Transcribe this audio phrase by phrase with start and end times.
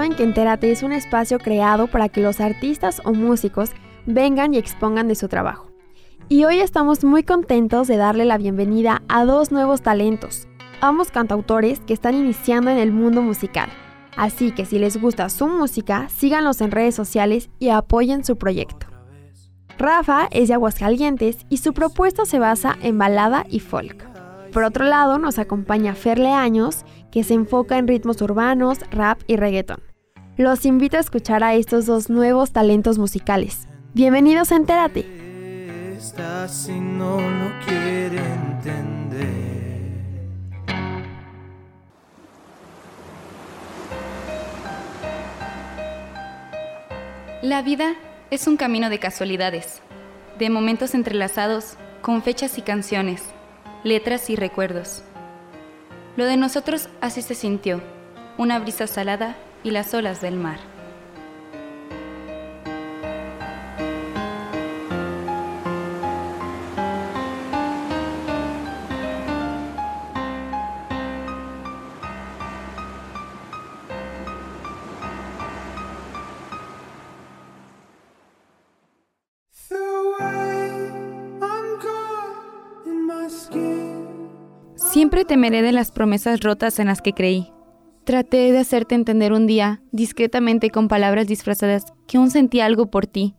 [0.00, 3.72] Saben que Entérate es un espacio creado para que los artistas o músicos
[4.06, 5.70] vengan y expongan de su trabajo.
[6.26, 10.48] Y hoy estamos muy contentos de darle la bienvenida a dos nuevos talentos,
[10.80, 13.68] ambos cantautores que están iniciando en el mundo musical.
[14.16, 18.86] Así que si les gusta su música, síganlos en redes sociales y apoyen su proyecto.
[19.76, 24.08] Rafa es de Aguascalientes y su propuesta se basa en balada y folk.
[24.50, 29.36] Por otro lado, nos acompaña Ferle Años, que se enfoca en ritmos urbanos, rap y
[29.36, 29.89] reggaeton.
[30.40, 33.68] Los invito a escuchar a estos dos nuevos talentos musicales.
[33.92, 35.04] Bienvenidos a Entérate.
[36.48, 39.28] si no lo quiere entender.
[47.42, 47.92] La vida
[48.30, 49.82] es un camino de casualidades,
[50.38, 53.24] de momentos entrelazados con fechas y canciones,
[53.84, 55.02] letras y recuerdos.
[56.16, 57.82] Lo de nosotros así se sintió,
[58.38, 60.58] una brisa salada y las olas del mar.
[84.76, 87.52] Siempre temeré de las promesas rotas en las que creí.
[88.10, 93.06] Traté de hacerte entender un día, discretamente con palabras disfrazadas, que aún sentía algo por
[93.06, 93.36] ti,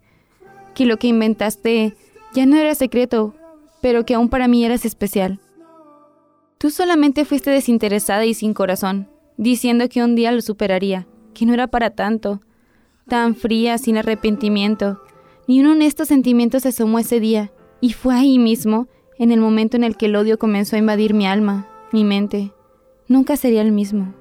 [0.73, 1.93] que lo que inventaste
[2.33, 3.35] ya no era secreto,
[3.81, 5.41] pero que aún para mí eras especial.
[6.57, 11.53] Tú solamente fuiste desinteresada y sin corazón, diciendo que un día lo superaría, que no
[11.53, 12.39] era para tanto,
[13.09, 15.01] tan fría, sin arrepentimiento.
[15.49, 17.51] Ni un honesto sentimiento se asomó ese día,
[17.81, 21.13] y fue ahí mismo en el momento en el que el odio comenzó a invadir
[21.13, 22.53] mi alma, mi mente,
[23.09, 24.20] nunca sería el mismo.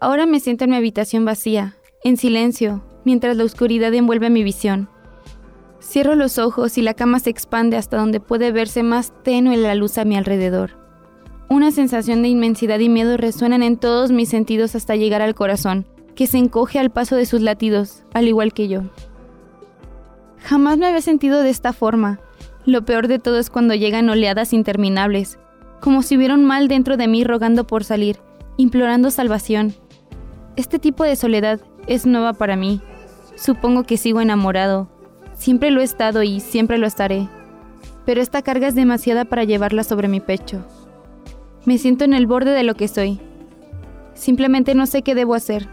[0.00, 4.88] Ahora me siento en mi habitación vacía, en silencio, mientras la oscuridad envuelve mi visión.
[5.80, 9.74] Cierro los ojos y la cama se expande hasta donde puede verse más tenue la
[9.74, 10.78] luz a mi alrededor.
[11.50, 15.86] Una sensación de inmensidad y miedo resuenan en todos mis sentidos hasta llegar al corazón,
[16.14, 18.82] que se encoge al paso de sus latidos, al igual que yo.
[20.38, 22.20] Jamás me había sentido de esta forma,
[22.64, 25.38] lo peor de todo es cuando llegan oleadas interminables,
[25.80, 28.18] como si hubiera un mal dentro de mí rogando por salir,
[28.56, 29.74] implorando salvación.
[30.56, 32.80] Este tipo de soledad es nueva para mí.
[33.36, 34.88] Supongo que sigo enamorado.
[35.34, 37.28] Siempre lo he estado y siempre lo estaré.
[38.04, 40.64] Pero esta carga es demasiada para llevarla sobre mi pecho.
[41.64, 43.20] Me siento en el borde de lo que soy.
[44.14, 45.68] Simplemente no sé qué debo hacer.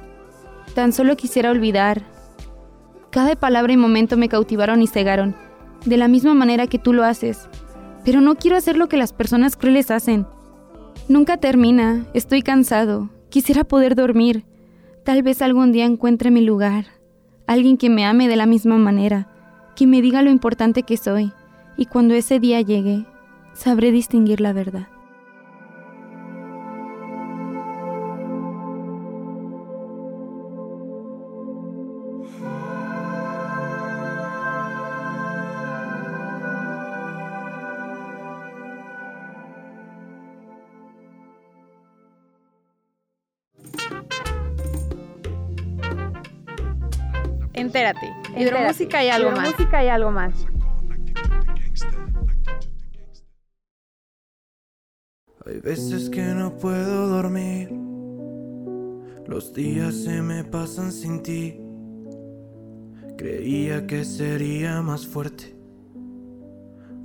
[0.75, 2.03] Tan solo quisiera olvidar.
[3.09, 5.35] Cada palabra y momento me cautivaron y cegaron
[5.85, 7.47] de la misma manera que tú lo haces.
[8.03, 10.25] Pero no quiero hacer lo que las personas crueles hacen.
[11.07, 14.45] Nunca termina, estoy cansado, quisiera poder dormir.
[15.07, 16.87] Tal vez algún día encuentre mi lugar.
[17.45, 19.29] Alguien que me ame de la misma manera,
[19.73, 21.31] que me diga lo importante que soy.
[21.77, 23.05] Y cuando ese día llegue,
[23.53, 24.89] sabré distinguir la verdad.
[47.77, 48.11] Entérate.
[48.35, 49.51] Hidromúsica y algo más.
[49.51, 50.33] Música y algo más.
[55.45, 57.69] Hay veces que no puedo dormir.
[59.27, 61.61] Los días se me pasan sin ti.
[63.15, 65.55] Creía que sería más fuerte.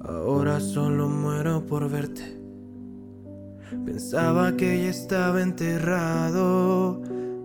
[0.03, 2.41] Ahora solo muero por verte.
[3.85, 7.03] Pensaba que ya estaba enterrado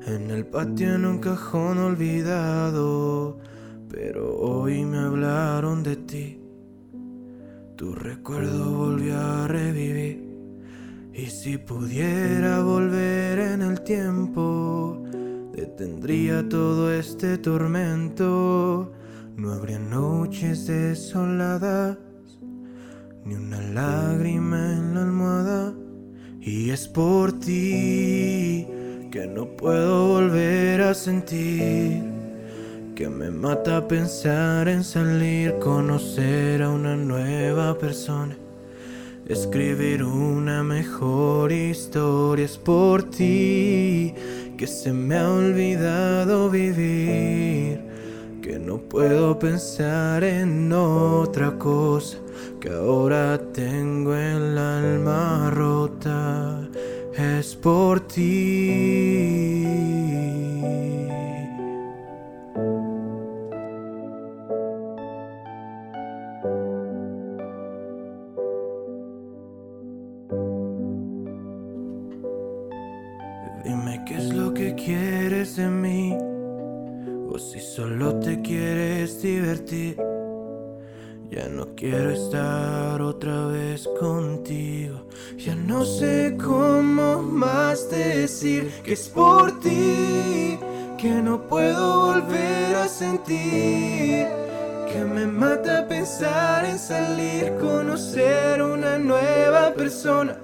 [0.08, 3.40] en el patio en un cajón olvidado,
[3.90, 6.40] pero hoy me hablaron de ti.
[7.76, 10.26] Tu recuerdo volvió a revivir.
[11.14, 15.04] Y si pudiera volver en el tiempo,
[15.54, 18.94] detendría todo este tormento.
[19.36, 21.98] No habría noches desoladas,
[23.26, 25.74] ni una lágrima en la almohada.
[26.40, 28.57] Y es por ti
[29.18, 32.04] que no puedo volver a sentir.
[32.96, 38.38] Que me mata pensar en salir, conocer a una nueva persona.
[39.28, 44.14] Escribir una mejor historia es por ti
[44.56, 47.82] que se me ha olvidado vivir,
[48.44, 52.20] que no puedo pensar en otra cosa,
[52.60, 56.57] que ahora tengo el alma rota,
[57.18, 59.64] es por ti.
[73.64, 76.16] Dime qué es lo que quieres de mí,
[77.30, 80.17] o si solo te quieres divertir.
[81.30, 85.06] Ya no quiero estar otra vez contigo.
[85.38, 90.58] Ya no sé cómo más decir que es por ti
[90.98, 94.28] que no puedo volver a sentir.
[94.92, 100.38] Que me mata pensar en salir, conocer una nueva persona.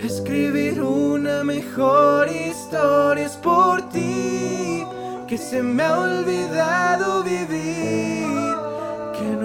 [0.00, 4.84] Escribir una mejor historia es por ti,
[5.26, 8.47] que se me ha olvidado vivir,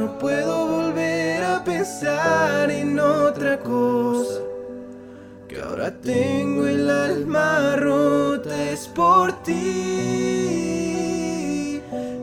[0.03, 4.41] no puedo volver a pensar en otra cosa,
[5.47, 9.81] que ahora tengo el alma rota, es por ti,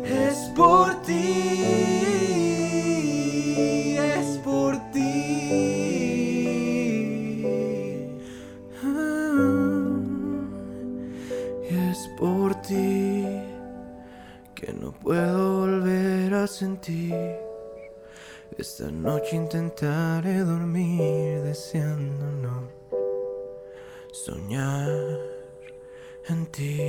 [0.05, 1.63] es por ti,
[3.97, 5.01] es por ti.
[11.71, 13.25] Y es por ti
[14.55, 17.50] que no puedo volver a sentir.
[18.81, 22.71] Esta noche intentaré dormir deseando
[24.11, 24.89] soñar
[26.27, 26.81] en ti.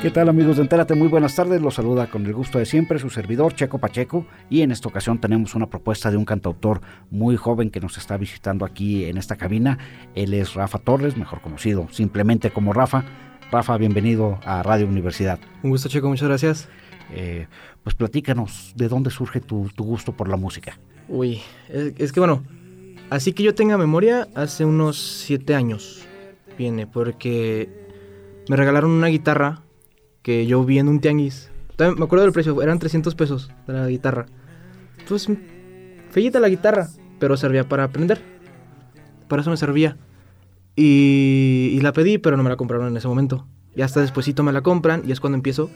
[0.08, 0.96] ¿Qué tal amigos de Entérate?
[0.96, 4.62] Muy buenas tardes, los saluda con el gusto de siempre su servidor Checo Pacheco y
[4.62, 6.80] en esta ocasión tenemos una propuesta de un cantautor
[7.12, 9.78] muy joven que nos está visitando aquí en esta cabina.
[10.16, 13.04] Él es Rafa Torres, mejor conocido simplemente como Rafa.
[13.52, 15.40] Rafa, bienvenido a Radio Universidad.
[15.62, 16.70] Un gusto Checo, muchas gracias.
[17.14, 17.48] Eh,
[17.84, 20.80] pues platícanos, ¿de dónde surge tu, tu gusto por la música?
[21.10, 22.46] Uy, es, es, que bueno,
[23.10, 26.08] así que yo tenga memoria, hace unos siete años
[26.58, 27.68] viene, porque
[28.48, 29.64] me regalaron una guitarra
[30.28, 31.50] que yo vi en un tianguis.
[31.80, 34.26] Me acuerdo del precio, eran 300 pesos la guitarra.
[35.08, 35.30] Pues,
[36.10, 38.22] fellita la guitarra, pero servía para aprender.
[39.30, 39.96] Para eso me servía.
[40.76, 43.48] Y, la pedí, pero no me la compraron en ese momento.
[43.74, 45.72] Y hasta despuesito me la compran y es cuando empiezo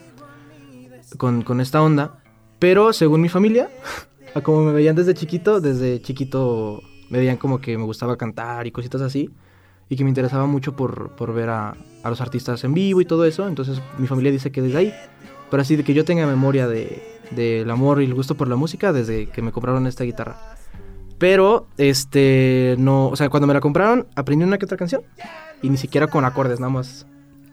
[1.18, 2.22] con, esta onda.
[2.60, 3.70] Pero según mi familia,
[4.44, 8.72] como me veían desde chiquito, desde chiquito me veían como que me gustaba cantar y
[8.72, 9.30] cositas así.
[9.88, 13.26] Y que me interesaba mucho por ver a, a, los artistas en vivo y todo
[13.26, 13.48] eso.
[13.48, 14.94] Entonces mi familia dice que desde ahí.
[15.50, 18.48] Pero así de que yo tenga memoria del de, de amor y el gusto por
[18.48, 20.56] la música desde que me compraron esta guitarra.
[21.22, 25.04] Pero, este, no, o sea, cuando me la compraron, aprendí una que otra canción.
[25.62, 27.06] Y ni siquiera con acordes, nada más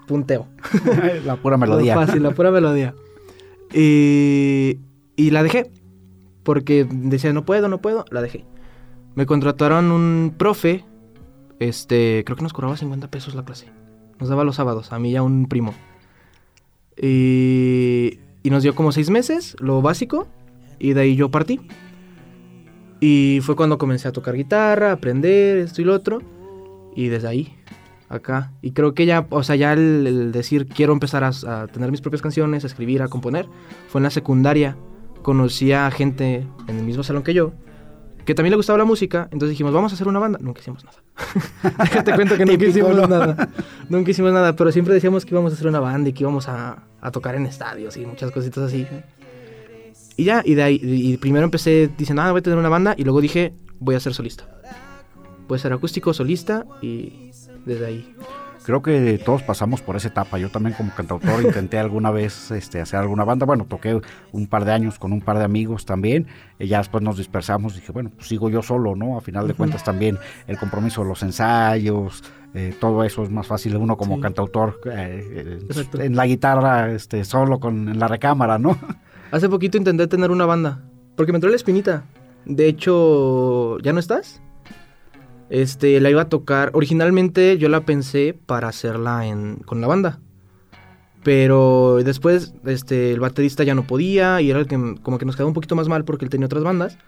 [0.07, 0.49] punteo.
[1.27, 1.95] la pura melodía.
[1.95, 2.95] Lo fácil, la pura melodía.
[3.75, 4.79] Y,
[5.17, 5.71] y la dejé.
[6.45, 8.07] Porque decía, no puedo, no puedo.
[8.11, 8.47] La dejé.
[9.15, 10.87] Me contrataron un profe.
[11.59, 13.67] Este, creo que nos cobraba 50 pesos la clase.
[14.21, 15.75] Nos daba los sábados, a mí y a un primo.
[17.01, 20.27] Y, nos dio como seis meses, lo básico.
[20.79, 21.61] Y de ahí yo partí.
[23.01, 26.21] Y fue cuando comencé a tocar guitarra, aprender esto y lo otro.
[26.97, 27.55] Y desde ahí,
[28.09, 28.53] acá.
[28.63, 31.91] Y creo que ya, o sea, ya el, el decir quiero empezar a, a, tener
[31.91, 33.47] mis propias canciones, a escribir, a componer,
[33.89, 34.77] fue en la secundaria.
[35.23, 37.53] Conocí a gente en el mismo salón que yo,
[38.29, 39.27] que también le gustaba la música.
[39.33, 40.39] Entonces dijimos, vamos a hacer una banda.
[40.43, 40.99] Nunca hicimos nada.
[41.83, 43.49] Déjate cuento que nunca hicimos nada.
[43.89, 46.47] Nunca hicimos nada, pero siempre decíamos que íbamos a hacer una banda y que íbamos
[46.47, 48.87] a, a tocar en estadios y muchas cositas así.
[50.19, 52.95] Y ya, y de ahí, y primero empecé diciendo, ah, voy a tener una banda,
[52.99, 54.47] y luego dije, voy a ser solista.
[55.49, 57.31] Voy a ser acústico, solista, y
[57.65, 58.15] desde ahí.
[58.69, 60.37] Creo que todos pasamos por esa etapa.
[60.37, 63.47] Yo también como cantautor intenté alguna vez este, hacer alguna banda.
[63.47, 63.99] Bueno, toqué
[64.31, 66.27] un par de años con un par de amigos también.
[66.59, 67.77] Y ya después nos dispersamos.
[67.77, 69.17] Dije, bueno, pues sigo yo solo, ¿no?
[69.17, 72.23] A final de cuentas también el compromiso de los ensayos,
[72.53, 75.61] eh, todo eso es más fácil uno como cantautor eh,
[75.95, 78.77] en la guitarra este, solo con, en la recámara, ¿no?
[79.31, 80.83] Hace poquito intenté tener una banda.
[81.17, 82.05] Porque me entró la espinita.
[82.45, 84.43] De hecho, ¿ya no estás?
[85.51, 86.71] Este, la iba a tocar.
[86.75, 90.21] Originalmente yo la pensé para hacerla en, con la banda.
[91.25, 95.37] Pero después, este, el baterista ya no podía y era el que como que nos
[95.37, 96.99] quedó un poquito más mal porque él tenía otras bandas.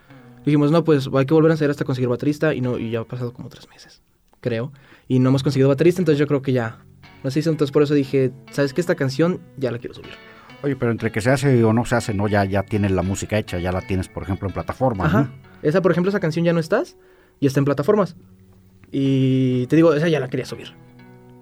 [0.45, 3.01] Dijimos, no, pues hay que volver a hacer hasta conseguir baterista y no, y ya
[3.01, 4.01] ha pasado como tres meses,
[4.41, 4.71] creo.
[5.07, 6.83] Y no hemos conseguido baterista, entonces yo creo que ya.
[7.23, 8.81] No sé si entonces por eso dije, ¿sabes qué?
[8.81, 10.11] Esta canción ya la quiero subir.
[10.63, 13.01] Oye, pero entre que se hace o no se hace, no, ya, ya tienes la
[13.03, 15.05] música hecha, ya la tienes, por ejemplo, en plataforma.
[15.05, 15.31] Ajá.
[15.61, 16.97] Esa, por ejemplo, esa canción ya no estás
[17.41, 18.15] y está en plataformas.
[18.91, 20.73] Y te digo, esa ya la quería subir.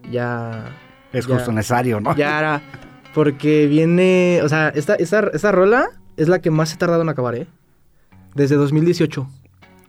[0.10, 0.75] Ya.
[1.13, 2.15] Es justo necesario, ¿no?
[2.15, 2.62] Ya era.
[3.13, 4.39] Porque viene.
[4.44, 7.48] O sea, esta, esta, esta rola es la que más he tardado en acabar, ¿eh?
[8.34, 9.27] Desde 2018.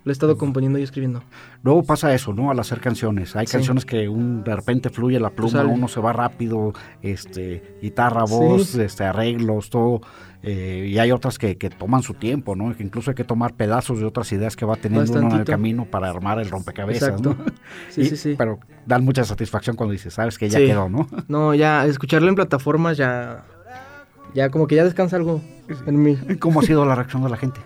[0.02, 1.22] Lo he estado componiendo y escribiendo.
[1.62, 2.50] Luego pasa eso, ¿no?
[2.50, 3.36] Al hacer canciones.
[3.36, 8.24] Hay canciones que un, de repente fluye la pluma, uno se va rápido, este, guitarra,
[8.24, 10.00] voz, este, arreglos, todo.
[10.42, 12.74] Eh, y hay otras que, que, toman su tiempo, ¿no?
[12.74, 15.44] Que incluso hay que tomar pedazos de otras ideas que va teniendo uno en el
[15.44, 17.36] camino para armar el rompecabezas, ¿no?
[17.90, 18.34] Sí, sí, sí.
[18.38, 21.08] Pero dan mucha satisfacción cuando dices, sabes que ya quedó, ¿no?
[21.28, 23.44] No, ya escucharlo en plataformas ya.
[24.32, 25.42] Ya como que ya descansa algo
[25.86, 26.16] en mí.
[26.38, 27.60] ¿Cómo ha sido la reacción de la gente?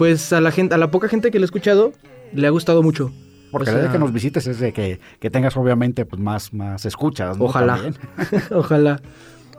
[0.00, 1.92] Pues a la gente, a la poca gente que lo ha escuchado,
[2.32, 3.12] le ha gustado mucho.
[3.50, 6.54] Porque la idea de que nos visites es de que, que tengas obviamente pues más,
[6.54, 7.44] más escuchas, ¿no?
[7.44, 7.78] Ojalá.
[8.50, 9.02] Ojalá.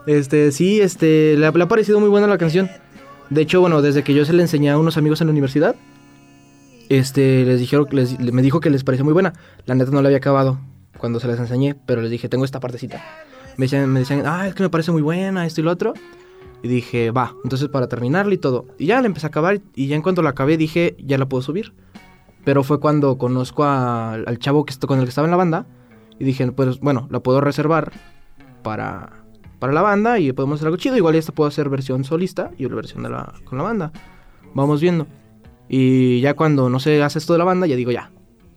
[0.07, 2.71] Este, sí, este, le ha, le ha, parecido muy buena la canción.
[3.29, 5.75] De hecho, bueno, desde que yo se la enseñé a unos amigos en la universidad,
[6.89, 9.33] este, les dijeron, les, me dijo que les pareció muy buena.
[9.67, 10.60] La neta no la había acabado
[10.98, 13.00] cuando se las enseñé, pero les dije, tengo esta partecita.
[13.57, 15.93] Me decían, me decían, ah, es que me parece muy buena, esto y lo otro.
[16.63, 18.65] Y dije, va, entonces para terminarla y todo.
[18.77, 21.27] Y ya la empecé a acabar y ya en cuanto la acabé dije, ya la
[21.27, 21.74] puedo subir.
[22.44, 25.65] Pero fue cuando conozco a, al chavo que, con el que estaba en la banda
[26.20, 27.91] y dije, pues bueno, la puedo reservar
[28.63, 29.24] para,
[29.60, 30.98] para la banda y podemos hacer algo chido.
[30.98, 33.91] Igual esta puedo hacer versión solista y una versión de la, con la banda.
[34.53, 35.08] Vamos viendo.
[35.70, 38.12] Y ya cuando no se hace esto de la banda, ya digo, ya.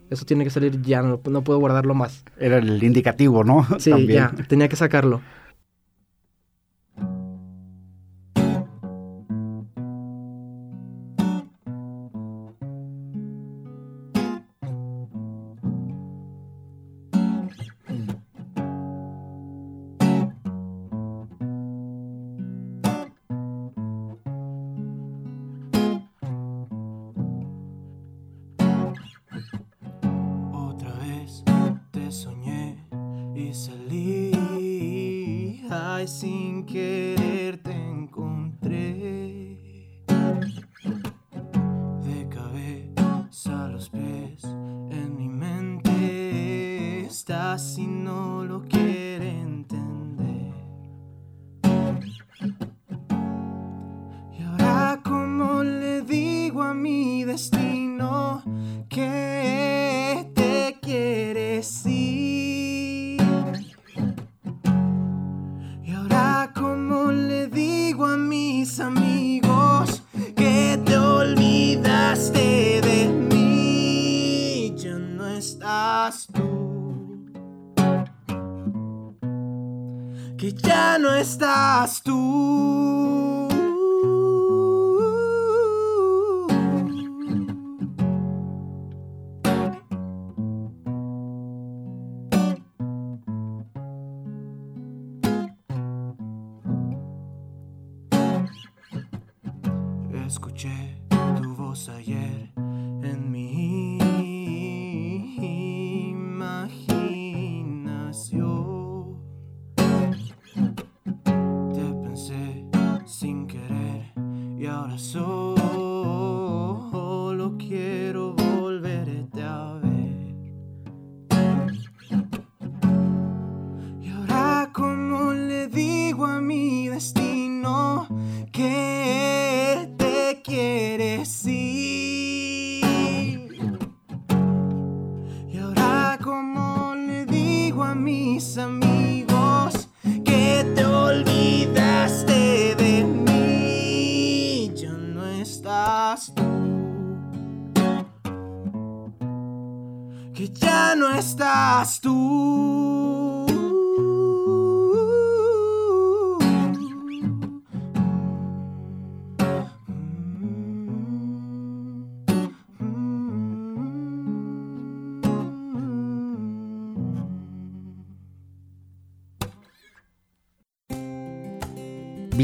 [0.09, 2.23] Eso tiene que salir ya, no, no puedo guardarlo más.
[2.37, 3.65] Era el indicativo, ¿no?
[3.79, 4.31] Sí, También.
[4.37, 5.21] ya, tenía que sacarlo.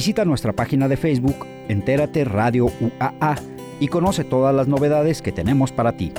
[0.01, 3.35] Visita nuestra página de Facebook Entérate Radio UAA
[3.79, 6.11] y conoce todas las novedades que tenemos para ti.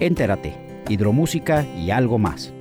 [0.00, 0.54] Entérate,
[0.90, 2.52] hidromúsica y algo más.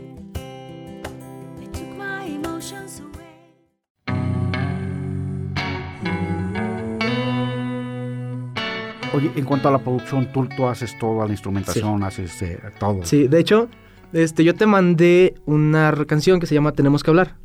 [9.14, 13.04] Oye, en cuanto a la producción, tú, tú haces toda la instrumentación, haces eh, todo.
[13.04, 13.68] Sí, de hecho,
[14.14, 17.36] este, yo te mandé una canción que se llama Tenemos que hablar.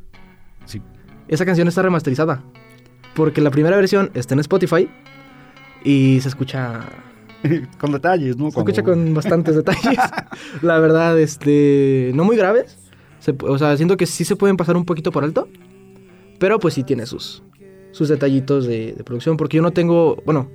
[0.63, 0.81] Sí.
[1.27, 2.41] Esa canción está remasterizada.
[3.17, 4.87] Porque la primera versión está en Spotify
[5.83, 6.81] y se escucha.
[7.79, 8.49] con detalles, ¿no?
[8.51, 9.99] Se escucha con bastantes detalles.
[10.61, 12.11] la verdad, este.
[12.13, 12.77] No muy graves.
[13.19, 15.49] Se- o sea, siento que sí se pueden pasar un poquito por alto.
[16.39, 17.41] Pero pues sí tiene sus,
[17.91, 19.35] sus detallitos de, de producción.
[19.35, 20.21] Porque yo no tengo.
[20.25, 20.49] Bueno,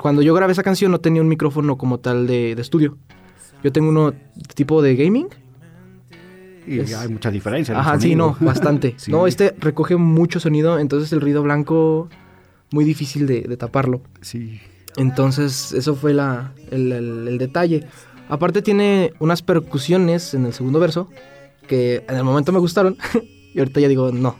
[0.00, 2.96] cuando yo grabé esa canción no tenía un micrófono como tal de, de estudio.
[3.62, 4.14] Yo tengo uno
[4.54, 5.28] tipo de gaming.
[6.66, 7.72] Y es- hay mucha diferencia.
[7.72, 8.94] en el Ajá, sí, no, bastante.
[8.96, 9.10] Sí.
[9.10, 12.08] No, este recoge mucho sonido, entonces el ruido blanco
[12.72, 14.00] muy difícil de, de taparlo.
[14.20, 14.60] Sí.
[14.96, 17.86] Entonces, eso fue la, el, el- el detalle.
[18.28, 21.08] Aparte tiene unas percusiones en el segundo verso
[21.68, 22.96] que en el momento me gustaron
[23.54, 24.36] y ahorita ya digo no.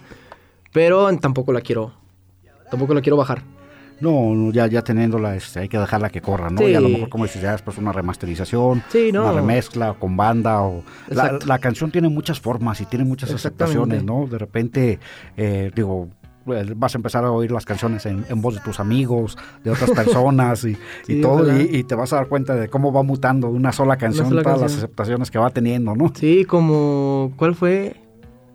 [0.73, 1.93] Pero tampoco la quiero
[2.71, 3.43] tampoco la quiero bajar.
[4.01, 6.59] No, no, ya, ya teniéndola, este, hay que dejarla que corra, ¿no?
[6.59, 6.65] Sí.
[6.67, 9.23] Y a lo mejor, como dices, ya después una remasterización, Sí, no.
[9.23, 10.61] una remezcla con banda.
[10.63, 14.27] o la, la canción tiene muchas formas y tiene muchas aceptaciones, ¿no?
[14.27, 14.99] De repente,
[15.37, 16.09] eh, digo,
[16.49, 19.71] eh, vas a empezar a oír las canciones en, en voz de tus amigos, de
[19.71, 20.77] otras personas y,
[21.09, 23.97] y todo, y, y te vas a dar cuenta de cómo va mutando una sola
[23.97, 26.13] canción, sola todas las aceptaciones que va teniendo, ¿no?
[26.15, 27.97] Sí, como ¿cuál fue?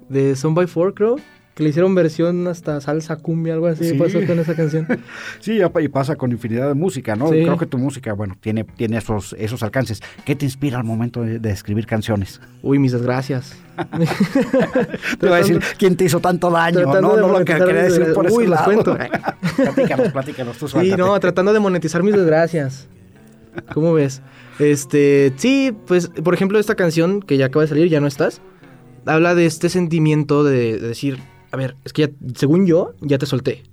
[0.08, 1.16] De Son by Four, creo.
[1.56, 3.94] Que le hicieron versión hasta salsa, cumbia, algo así Sí.
[3.98, 4.88] pasó con esa canción.
[5.42, 7.28] Sí, y pasa con infinidad de música, ¿no?
[7.28, 7.42] Sí.
[7.44, 10.02] Creo que tu música, bueno, tiene, tiene esos, esos alcances.
[10.24, 12.40] ¿Qué te inspira al momento de, de escribir canciones?
[12.62, 13.56] Uy, mis desgracias.
[15.20, 16.82] Te voy a decir, ¿quién te hizo tanto daño?
[16.82, 18.98] No, de no lo que quería decir por desgra- ese Uy, les cuento.
[19.58, 21.02] platícanos, platícanos, tú Sí, suéltate.
[21.02, 22.88] no, tratando de monetizar mis desgracias.
[23.74, 24.22] ¿Cómo ves?
[24.60, 28.42] Este, sí, pues, por ejemplo, esta canción que ya acaba de salir, Ya no estás,
[29.06, 31.20] habla de este sentimiento de, de decir,
[31.52, 33.64] a ver, es que ya, según yo, ya te solté.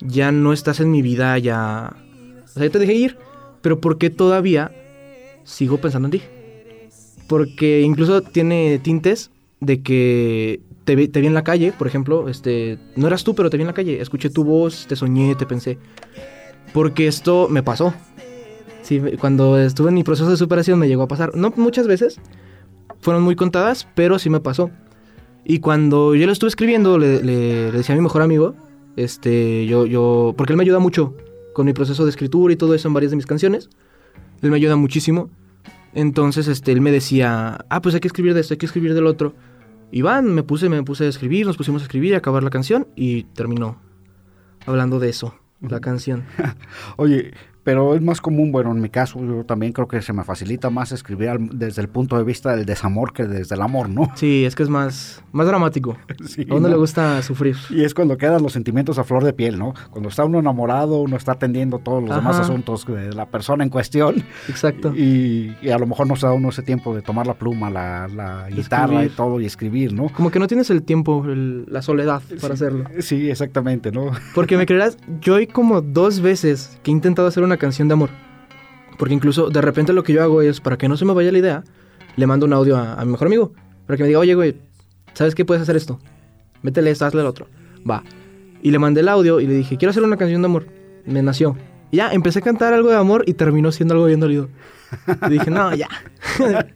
[0.00, 1.96] Ya no estás en mi vida, ya...
[2.44, 3.18] O sea, ya te dejé ir,
[3.62, 4.72] pero ¿por qué todavía
[5.44, 6.22] sigo pensando en ti?
[7.28, 12.28] Porque incluso tiene tintes de que te vi, te vi en la calle, por ejemplo,
[12.28, 15.34] este, no eras tú, pero te vi en la calle, escuché tu voz, te soñé,
[15.36, 15.78] te pensé.
[16.72, 17.94] Porque esto me pasó.
[18.82, 21.34] Sí, cuando estuve en mi proceso de superación me llegó a pasar.
[21.36, 22.18] No muchas veces,
[23.00, 24.70] fueron muy contadas, pero sí me pasó.
[25.44, 28.54] Y cuando yo lo estuve escribiendo, le, le- le decía a mi mejor amigo,
[28.96, 31.14] este, yo, yo, porque él me ayuda mucho
[31.54, 33.70] con mi proceso de escritura y todo eso en varias de mis canciones.
[34.42, 35.30] Él me ayuda muchísimo.
[35.92, 38.94] Entonces, este, él me decía, ah, pues hay que escribir de esto, hay que escribir
[38.94, 39.34] del otro.
[39.90, 42.50] Y van, me puse, me puse a escribir, nos pusimos a escribir, a acabar la
[42.50, 43.76] canción y terminó
[44.66, 46.24] hablando de eso, la canción.
[46.96, 47.32] Oye,
[47.64, 50.70] pero es más común, bueno, en mi caso yo también creo que se me facilita
[50.70, 54.10] más escribir al- desde el punto de vista del desamor que desde el amor, ¿no?
[54.14, 55.96] Sí, es que es más, más dramático.
[56.26, 56.68] Sí, A uno ¿no?
[56.68, 57.56] le gusta sufrir.
[57.70, 59.74] Y es cuando quedan los sentimientos a flor de piel, ¿no?
[59.90, 62.42] Cuando está uno enamorado, uno está atendiendo todos los demás Ajá.
[62.44, 64.92] asuntos de la persona en cuestión Exacto.
[64.94, 67.68] y, y a lo mejor no se da uno ese tiempo de tomar la pluma,
[67.70, 70.08] la, la guitarra y todo y escribir, ¿no?
[70.08, 72.84] Como que no tienes el tiempo, el- la soledad para hacerlo.
[73.00, 74.10] Sí, exactamente, ¿no?
[74.34, 77.94] Porque me creerás, yo hay como dos veces que he intentado hacer una canción de
[77.94, 78.10] amor.
[78.98, 81.32] Porque incluso de repente lo que yo hago es, para que no se me vaya
[81.32, 81.64] la idea,
[82.16, 83.52] le mando un audio a, a mi mejor amigo.
[83.86, 84.56] Para que me diga, oye, güey,
[85.14, 85.98] ¿sabes qué puedes hacer esto?
[86.62, 87.46] Métele esto, hazle el otro.
[87.88, 88.02] Va.
[88.62, 90.66] Y le mandé el audio y le dije, quiero hacer una canción de amor.
[91.06, 91.56] Me nació.
[91.90, 94.48] Y ya, empecé a cantar algo de amor y terminó siendo algo bien dolido.
[95.26, 95.88] Y dije, no, ya.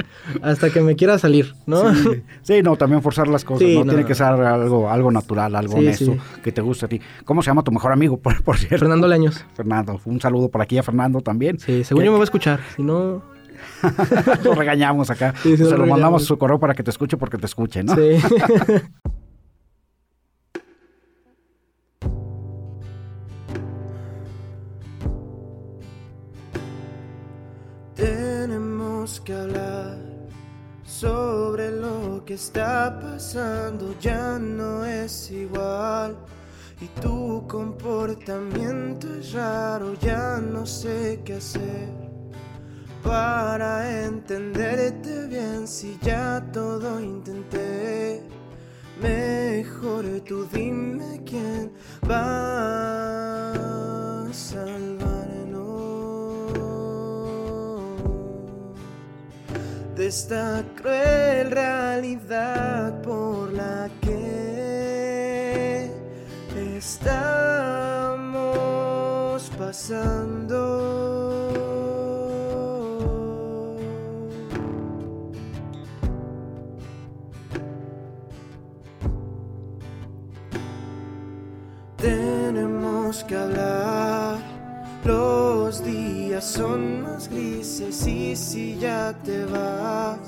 [0.43, 1.93] Hasta que me quiera salir, ¿no?
[1.95, 3.81] Sí, sí, no, también forzar las cosas, Sí, ¿no?
[3.85, 4.09] no, Tiene no.
[4.09, 7.01] que ser algo, algo natural, algo Sí, honesto, que te guste a ti.
[7.25, 8.79] ¿Cómo se llama tu mejor amigo, por, por cierto?
[8.79, 9.45] Fernando Leaños.
[9.55, 10.01] Fernando.
[10.05, 11.59] Un saludo por aquí a Fernando también.
[11.59, 12.61] Sí, según ¿Qué- yo me va a escuchar.
[12.77, 13.23] Si no,
[14.45, 15.35] Lo regañamos acá.
[15.43, 17.95] Se lo lo mandamos su correo para que te escuche porque te escuche, ¿no?
[17.95, 18.19] sí.
[29.05, 29.99] Que hablar
[30.83, 36.17] sobre lo que está pasando, ya no es igual.
[36.81, 41.93] Y tu comportamiento es raro, ya no sé qué hacer
[43.03, 48.23] para entenderte bien si ya todo intenté.
[49.03, 51.71] Mejor tú dime quién
[52.11, 52.84] va
[60.15, 65.91] esta cruel realidad por la que
[66.79, 67.81] estamos.
[69.59, 70.61] pasando.
[81.97, 84.39] Tenemos que hablar.
[85.05, 87.04] Los días son
[87.75, 90.19] grises y si ya te vas,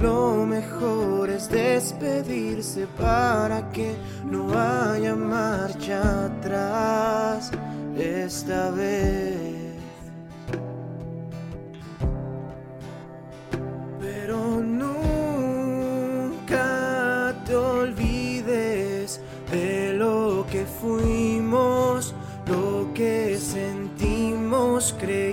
[0.00, 7.50] lo mejor es despedirse para que no haya marcha atrás
[7.96, 9.76] esta vez.
[14.00, 14.94] Pero nunca
[17.44, 22.14] te olvides de lo que fuimos,
[22.46, 25.31] lo que sentimos, creímos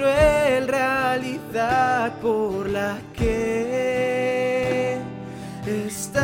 [0.00, 4.98] cruel realidad por la que
[5.66, 6.22] estamos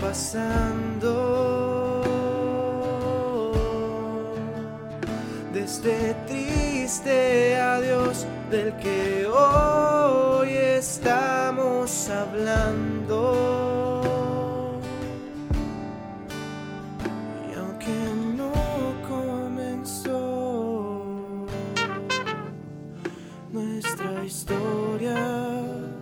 [0.00, 1.10] pasando?
[5.52, 13.03] De este triste adiós del que hoy estamos hablando.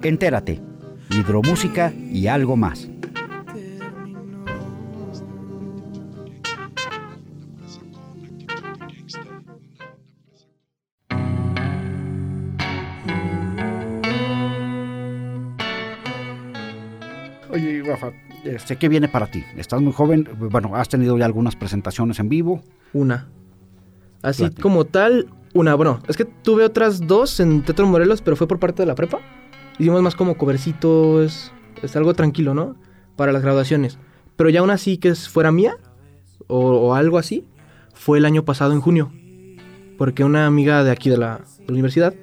[0.02, 0.60] Entérate,
[1.10, 2.88] hidromúsica y algo más.
[17.50, 18.12] Oye, Rafa,
[18.44, 19.44] este, ¿qué viene para ti?
[19.56, 22.60] Estás muy joven, bueno, has tenido ya algunas presentaciones en vivo.
[22.92, 23.28] Una.
[24.22, 25.76] Así como tal, una.
[25.76, 28.96] Bueno, es que tuve otras dos en Tetro Morelos, pero fue por parte de la
[28.96, 29.20] prepa.
[29.78, 32.76] Hicimos más como covercitos, es algo tranquilo, ¿no?
[33.16, 33.98] Para las graduaciones.
[34.36, 35.76] Pero ya una así que fuera mía,
[36.46, 37.44] o, o algo así,
[37.94, 39.12] fue el año pasado en junio.
[39.98, 42.14] Porque una amiga de aquí de la, de la universidad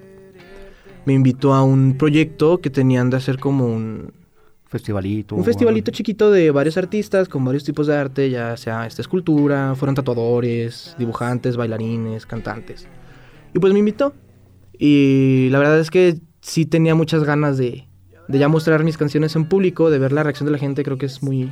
[1.06, 4.12] me invitó a un proyecto que tenían de hacer como un,
[4.70, 5.36] Festivalito.
[5.36, 9.74] un festivalito chiquito de varios artistas con varios tipos de arte, ya sea esta escultura,
[9.74, 12.88] fueron tatuadores, dibujantes, bailarines, cantantes.
[13.52, 14.14] Y pues me invitó.
[14.78, 17.86] Y la verdad es que sí tenía muchas ganas de,
[18.28, 20.98] de ya mostrar mis canciones en público, de ver la reacción de la gente, creo
[20.98, 21.52] que es muy,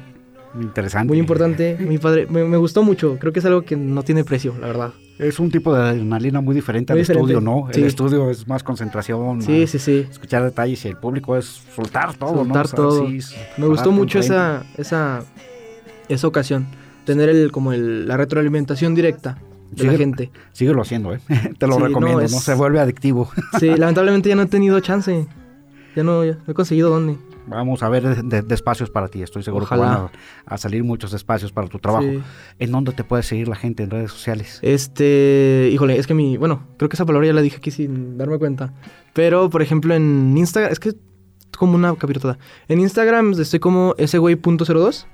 [0.60, 1.08] Interesante.
[1.08, 2.26] muy importante, muy padre.
[2.30, 4.94] Me, me gustó mucho, creo que es algo que no tiene precio, la verdad.
[5.20, 7.68] Es un tipo de adrenalina muy diferente Muy al diferente, estudio, ¿no?
[7.74, 7.80] sí.
[7.82, 10.06] El estudio es más concentración, Sí, más sí, sí.
[10.10, 12.54] escuchar detalles y el público es soltar todo, ¿no?
[12.54, 13.08] Soltar O sea, todo.
[13.08, 13.20] sí,
[13.58, 15.24] Me gustó mucho esa, esa,
[16.08, 16.68] esa ocasión,
[17.06, 19.40] tener el, como el, la retroalimentación directa
[19.72, 20.32] de la gente.
[20.54, 21.20] Síguelo haciendo, ¿eh?
[21.58, 23.30] Te lo Sí, recomiendo, no, es- Se vuelve adictivo.
[23.60, 25.28] Sí, lamentablemente ya no he tenido chance.
[25.96, 27.18] Ya no, ya no he conseguido dónde.
[27.50, 29.22] Vamos a ver de, de- de espacios para ti.
[29.24, 29.82] Estoy seguro Ojalá.
[29.84, 30.10] que van
[30.48, 32.04] a, a salir muchos espacios para tu trabajo.
[32.06, 32.20] Sí.
[32.60, 34.60] ¿En dónde te puede seguir la gente en redes sociales?
[34.62, 38.18] Este, híjole, es que mi, bueno, creo que esa palabra ya la dije aquí sin
[38.18, 38.74] darme cuenta.
[39.14, 40.96] Pero, por ejemplo, en Instagram, es que es
[41.58, 42.38] como una capirotada.
[42.68, 45.06] En Instagram estoy como esegüey.02.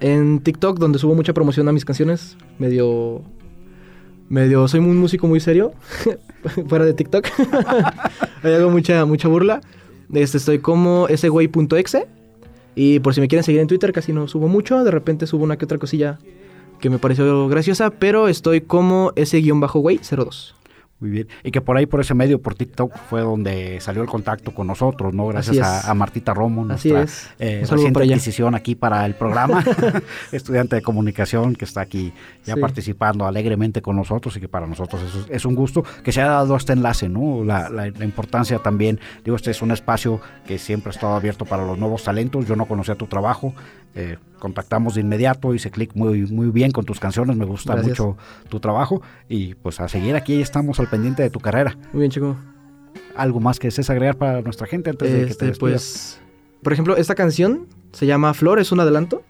[0.00, 3.22] En TikTok, donde subo mucha promoción a mis canciones, medio,
[4.28, 5.72] medio soy un músico muy serio
[6.68, 7.26] fuera de TikTok.
[8.42, 9.60] Hago mucha mucha burla.
[10.12, 12.06] Este estoy como esegüey.exe
[12.74, 14.84] y por si me quieren seguir en Twitter casi no subo mucho.
[14.84, 16.18] De repente subo una que otra cosilla
[16.80, 20.54] que me pareció graciosa pero estoy como ese-güey02
[20.98, 21.28] muy bien.
[21.44, 24.66] Y que por ahí, por ese medio, por TikTok, fue donde salió el contacto con
[24.66, 25.26] nosotros, ¿no?
[25.26, 27.28] Gracias Así a, Martita Romo, Así nuestra es.
[27.38, 29.62] eh, reciente adquisición aquí para el programa.
[30.32, 32.14] Estudiante de comunicación que está aquí
[32.46, 32.60] ya Sí.
[32.60, 36.28] participando alegremente con nosotros y que para nosotros es, es un gusto que se ha
[36.28, 37.44] dado este enlace, ¿no?
[37.44, 41.44] La, la- la importancia también, digo, este es un espacio que siempre ha estado abierto
[41.44, 42.46] para los nuevos talentos.
[42.46, 43.52] Yo no conocía tu trabajo.
[43.96, 47.98] Eh, contactamos de inmediato, hice clic muy, muy bien con tus canciones, me gusta Gracias.
[47.98, 48.16] mucho
[48.48, 51.76] tu trabajo y pues a seguir aquí estamos al pendiente de tu carrera.
[51.92, 52.36] Muy bien, chico.
[53.16, 55.60] ¿Algo más que desees agregar para nuestra gente antes de que te Este, despidas?
[55.72, 56.20] pues,
[56.62, 59.22] por ejemplo, esta canción se llama Flor, es un adelanto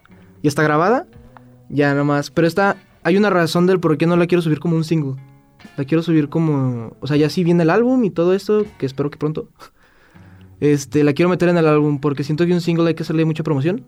[0.43, 1.07] y está grabada.
[1.69, 4.59] Ya nada más, pero esta hay una razón del por qué no la quiero subir
[4.59, 5.21] como un single.
[5.77, 8.87] La quiero subir como, o sea, ya sí viene el álbum y todo esto, que
[8.87, 9.49] espero que pronto.
[10.61, 13.25] Este, la quiero meter en el álbum porque siento que un single hay que hacerle
[13.25, 13.85] mucha promoción.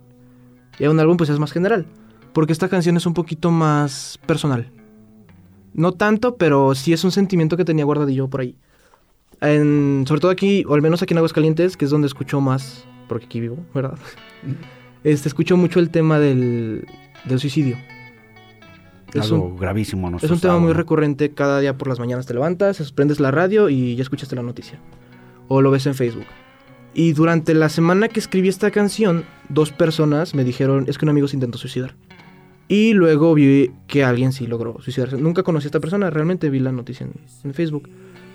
[0.78, 1.86] Y a un álbum pues es más general,
[2.32, 4.70] porque esta canción es un poquito más personal.
[5.74, 8.56] no tanto, pero sí es un sentimiento que tenía guardadillo por ahí.
[9.40, 12.84] En, sobre todo aquí, o al menos aquí en Aguascalientes, que es donde escucho más,
[13.08, 13.98] porque aquí vivo, ¿verdad?
[15.04, 16.84] Este, escucho mucho el tema del,
[17.24, 17.78] del suicidio.
[19.14, 20.14] Es Algo gravísimo.
[20.20, 21.30] Es un tema muy recurrente.
[21.30, 24.80] Cada día por las mañanas te levantas, prendes la radio y ya escuchaste la noticia.
[25.46, 26.26] O lo ves en Facebook.
[26.94, 31.10] Y durante la semana que escribí esta canción, dos personas me dijeron, es que un
[31.10, 31.94] amigo se intentó suicidar.
[32.68, 35.16] Y luego vi que alguien sí logró suicidarse.
[35.16, 37.06] Nunca conocí a esta persona, realmente vi la noticia
[37.44, 37.88] en, Facebook.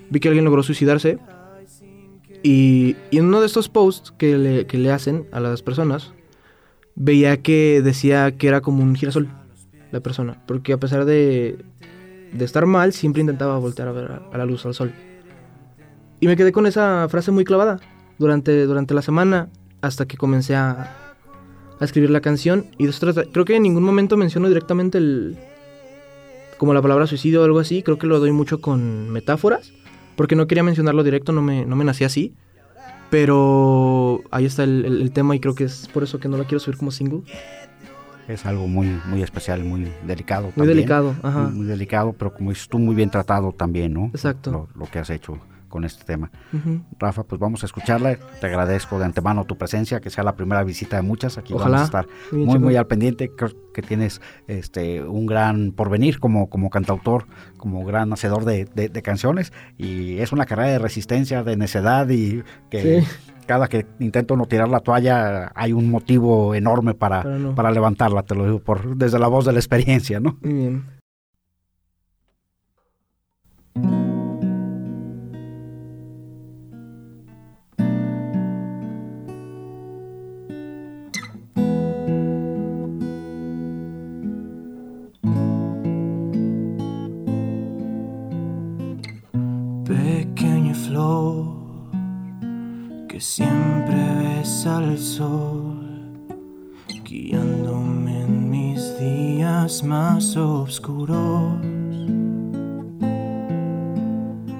[0.09, 1.19] Vi que alguien logró suicidarse.
[2.41, 6.13] Y, en uno de estos posts que le, que le hacen a las personas,
[6.95, 9.29] veía que decía que era como un girasol
[9.91, 10.41] la persona.
[10.47, 11.57] Porque a pesar de,
[12.33, 14.91] de estar mal, siempre intentaba voltear a ver a, la luz, al sol.
[16.19, 17.79] Y me quedé con esa frase muy clavada
[18.19, 19.49] durante, durante la semana
[19.81, 21.15] hasta que comencé a,
[21.79, 22.65] a escribir la canción.
[22.77, 22.93] Y de
[23.31, 25.37] creo que en ningún momento menciono directamente el.
[26.57, 27.83] como la palabra suicidio o algo así.
[27.83, 29.73] Creo que lo doy mucho con metáforas.
[30.15, 32.33] Porque no quería mencionarlo directo, no me, no me nací así.
[33.09, 36.59] Pero ahí está el, tema y creo que es por eso que no la quiero
[36.59, 37.21] subir como single.
[38.27, 40.51] Es algo muy, muy especial, muy delicado.
[40.55, 41.49] Muy delicado, ajá.
[41.49, 44.05] Muy, delicado, pero como dices tú, muy bien tratado también, ¿no?
[44.05, 44.69] Exacto.
[44.75, 45.37] lo que has hecho
[45.73, 46.29] con este tema.
[46.99, 48.15] Rafa, pues vamos a escucharla.
[48.39, 51.39] Te agradezco de antemano tu presencia, que sea la primera visita de muchas.
[51.39, 53.31] Aquí vamos a estar muy, muy al pendiente.
[53.35, 57.25] Creo que tienes este, un gran porvenir como, como cantautor,
[57.57, 59.51] como gran hacedor de, canciones.
[59.75, 63.03] Y es una carrera de resistencia, de necedad y que...
[63.45, 67.25] Cada que intento no tirar la toalla hay un motivo enorme para,
[67.57, 70.37] para levantarla, te lo digo por, desde la voz de la experiencia, ¿no?
[70.41, 70.85] Muy bien.
[93.23, 95.79] Siempre ves al sol,
[97.05, 101.53] guiándome en mis días más oscuros.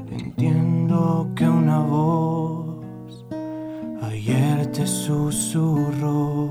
[0.09, 3.25] Entiendo que una voz
[4.01, 6.47] ayer te susurró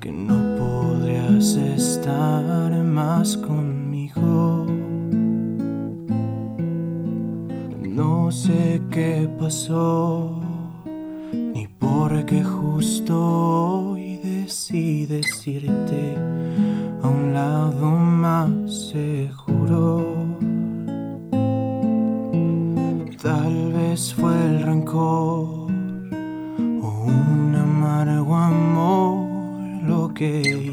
[0.00, 4.66] que no podrías estar más conmigo.
[7.88, 10.31] No sé qué pasó,
[12.32, 16.16] qué justo hoy decidí decirte
[17.02, 18.50] a un lado más
[18.90, 20.06] seguro.
[23.22, 25.70] Tal vez fue el rencor
[26.82, 29.28] o un amargo amor
[29.82, 30.71] lo que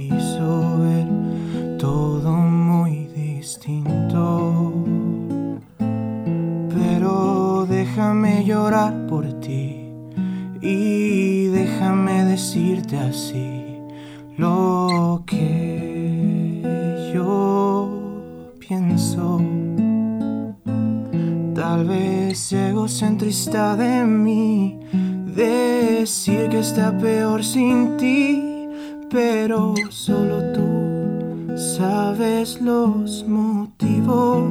[23.00, 24.80] vez egocentrista de mí
[25.26, 28.68] decir que está peor sin ti,
[29.10, 34.44] pero solo tú sabes los motivos.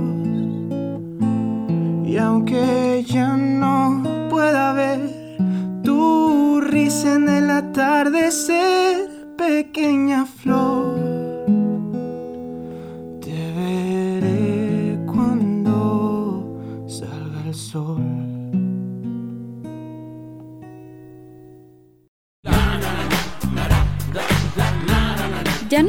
[2.07, 5.01] Y aunque ya no pueda ver
[5.83, 8.78] tu risa en el atardecer,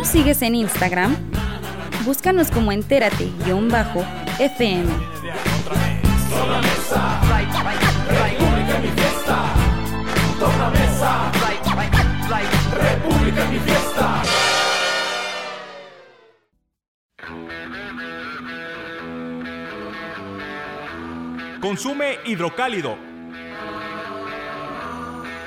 [0.10, 1.16] sigues en Instagram?
[2.04, 4.90] Búscanos como entérate-fm.
[21.62, 22.98] Consume hidrocálido.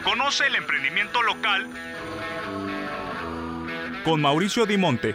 [0.04, 1.66] Conoce el emprendimiento local
[4.04, 5.14] con Mauricio Dimonte.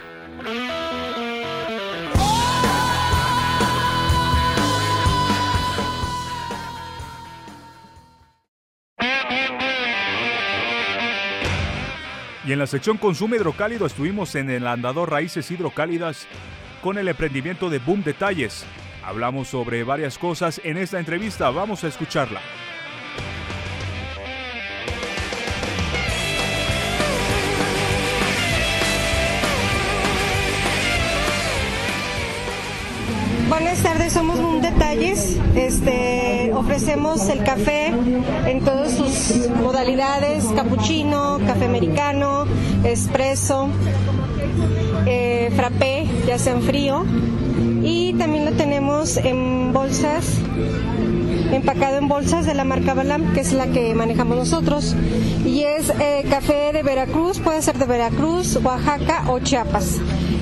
[12.46, 16.26] Y en la sección Consume Hidrocálido estuvimos en el andador Raíces Hidrocálidas
[16.82, 18.64] con el emprendimiento de Boom Detalles.
[19.04, 22.40] Hablamos sobre varias cosas en esta entrevista, vamos a escucharla.
[34.88, 35.36] Detalles.
[35.54, 37.88] Este, ofrecemos el café
[38.46, 42.46] en todas sus modalidades, cappuccino, café americano,
[42.84, 43.68] espresso,
[45.04, 47.04] eh, frappé, ya sea en frío.
[47.82, 50.24] Y también lo tenemos en bolsas
[51.52, 54.94] empacado en bolsas de la marca Balam, que es la que manejamos nosotros.
[55.44, 59.98] Y es eh, café de Veracruz, puede ser de Veracruz, Oaxaca o Chiapas.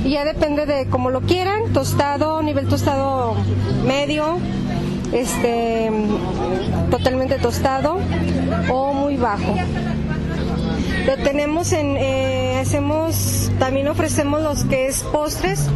[0.07, 3.35] Y ya depende de cómo lo quieran, tostado, nivel tostado
[3.85, 4.38] medio,
[5.12, 5.90] este
[6.92, 7.99] totalmente tostado
[8.71, 9.57] o muy bajo.
[11.07, 15.66] Lo tenemos en, eh, hacemos, también ofrecemos los que es postres,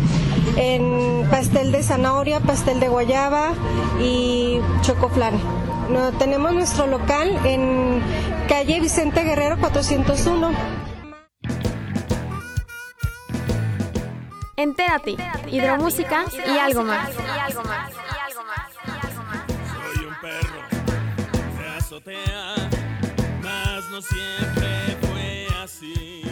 [0.57, 3.55] en pastel de zanahoria, pastel de guayaba
[4.01, 5.35] y chocoflan.
[5.90, 8.01] No, tenemos nuestro local en
[8.49, 10.80] calle Vicente Guerrero 401.
[14.61, 15.16] Entérate,
[15.51, 17.09] hidromúsica y algo más.
[19.73, 20.61] Soy un perro,
[21.57, 22.55] se azotea,
[23.42, 26.23] mas no siempre fue así.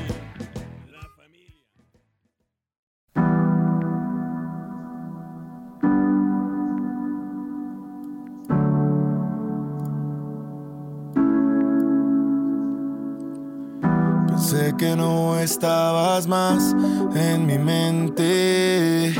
[14.77, 16.75] Que no estabas más
[17.15, 19.13] en mi mente,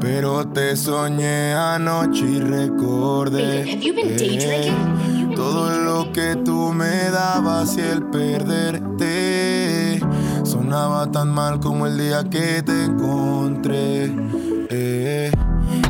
[0.00, 4.72] pero te soñé anoche y recordé eh,
[5.34, 10.00] todo lo que tú me dabas y el perderte
[10.44, 14.10] sonaba tan mal como el día que te encontré.
[14.70, 15.30] eh.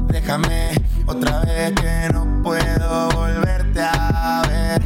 [0.08, 0.70] Déjame
[1.06, 4.82] otra vez que no puedo volverte a ver.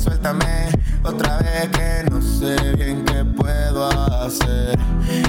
[0.00, 0.70] Suéltame
[1.04, 3.04] otra vez que no sé bien
[3.80, 4.78] puedo hacer.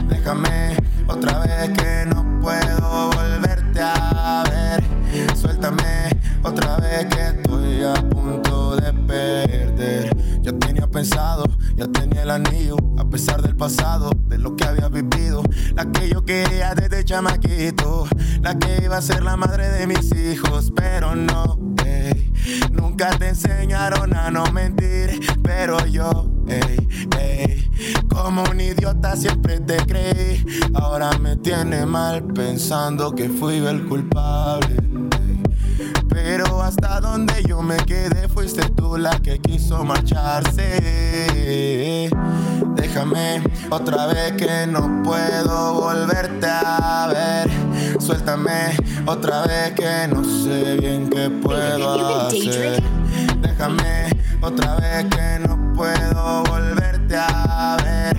[0.10, 0.76] Déjame
[1.08, 5.38] otra vez que no puedo volverte a ver.
[5.38, 6.10] Suéltame
[6.44, 10.42] otra vez que estoy a punto de perder.
[10.42, 14.90] Ya tenía pensado, ya tenía el anillo, a pesar del pasado, de lo que había
[14.90, 15.44] vivido.
[15.74, 18.08] La que yo quería desde chamaquito,
[18.42, 21.58] la que iba a ser la madre de mis hijos, pero no.
[21.86, 22.34] ey.
[22.72, 26.88] Nunca te enseñaron a no mentir, pero yo, ey,
[28.10, 30.46] como un idiota siempre te creí.
[30.74, 34.76] Ahora me tiene mal pensando que fui el culpable.
[36.10, 40.80] Pero hasta donde yo me quedé fuiste tú la que quiso marcharse.
[42.76, 47.50] Déjame otra vez que no puedo volverte a ver.
[48.02, 52.84] Suéltame otra vez que no sé bien qué puedo hacer.
[53.42, 54.10] Déjame
[54.42, 56.44] otra vez que no puedo
[57.12, 58.18] volverte a ver.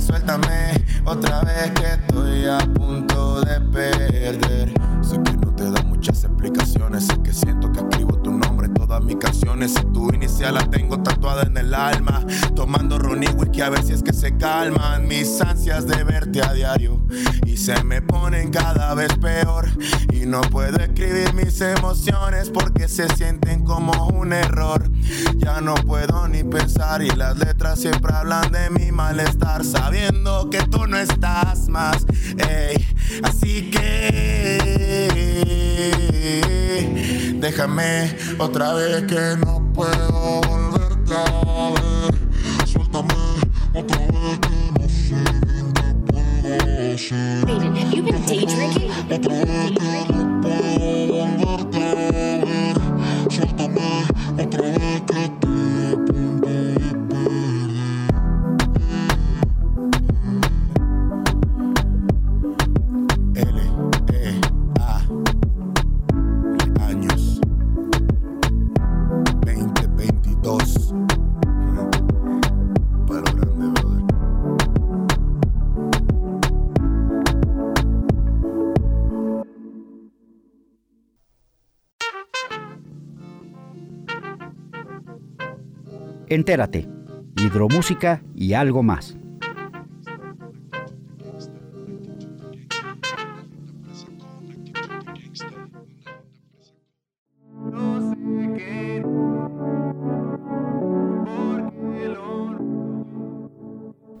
[0.00, 4.72] Suéltame otra vez que estoy a punto de perder.
[5.02, 8.74] Sé que no te da muchas explicaciones, sé que siento que escribo tu nombre en
[8.74, 9.74] todas mis canciones.
[9.80, 12.24] Y tu inicial la tengo tatuada en el alma.
[12.54, 16.42] Tomando ron y whisky a ver si es que se calman mis ansias de verte
[16.42, 17.04] a diario.
[17.52, 19.68] Y se me ponen cada vez peor.
[20.10, 24.90] Y no puedo escribir mis emociones porque se sienten como un error.
[25.36, 29.66] Ya no puedo ni pensar y las letras siempre hablan de mi malestar.
[29.66, 32.06] Sabiendo que tú no estás más.
[32.38, 32.86] ey.
[33.22, 35.02] Así que
[37.38, 41.41] déjame otra vez que no puedo volverte a
[47.12, 47.44] hacer.
[49.10, 51.61] Otra vez que no puedo
[86.34, 86.88] Entérate,
[87.36, 89.18] hidromúsica y algo más.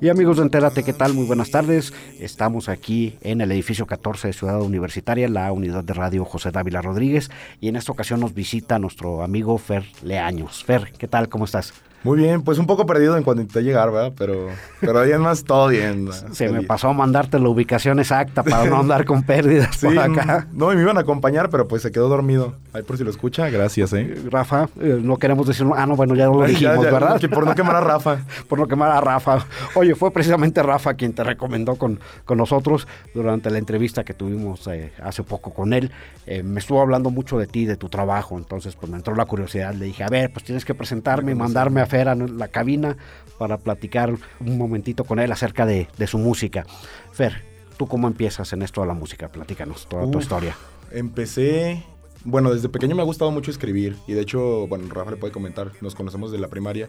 [0.02, 1.14] Y amigos de Entérate, ¿qué tal?
[1.14, 1.94] Muy buenas tardes.
[2.20, 6.82] Estamos aquí en el edificio 14 de Ciudad Universitaria, la unidad de radio José Dávila
[6.82, 7.30] Rodríguez.
[7.58, 10.62] Y en esta ocasión nos visita nuestro amigo Fer Leaños.
[10.62, 11.30] Fer, ¿qué tal?
[11.30, 11.72] ¿Cómo estás?
[12.04, 14.12] Muy bien, pues un poco perdido en cuanto intenté llegar, ¿verdad?
[14.16, 14.48] Pero,
[14.80, 16.06] pero ahí es más todo bien.
[16.06, 16.28] ¿verdad?
[16.32, 19.98] Se me pasó a mandarte la ubicación exacta para no andar con pérdidas Sí, por
[19.98, 20.46] acá.
[20.52, 22.54] no, y me iban a acompañar, pero pues se quedó dormido.
[22.72, 24.14] Ahí por si lo escucha, gracias, ¿eh?
[24.30, 27.20] Rafa, eh, no queremos decir, ah, no, bueno, ya lo ya, dijimos, ya, ¿verdad?
[27.20, 28.18] que por no quemar a Rafa.
[28.48, 29.44] por no quemar a Rafa.
[29.74, 34.66] Oye, fue precisamente Rafa quien te recomendó con, con nosotros durante la entrevista que tuvimos
[34.66, 35.90] eh, hace poco con él.
[36.26, 39.24] Eh, me estuvo hablando mucho de ti, de tu trabajo, entonces pues me entró la
[39.26, 39.74] curiosidad.
[39.74, 42.96] Le dije, a ver, pues tienes que presentarme y mandarme a Fer a la cabina
[43.38, 46.64] para platicar un momentito con él acerca de, de su música.
[47.12, 47.42] Fer,
[47.76, 49.28] ¿tú cómo empiezas en esto de la música?
[49.28, 50.56] Platícanos toda tu Uf, historia.
[50.90, 51.82] Empecé,
[52.24, 55.34] bueno, desde pequeño me ha gustado mucho escribir y de hecho, bueno, Rafa le puede
[55.34, 56.88] comentar, nos conocemos de la primaria.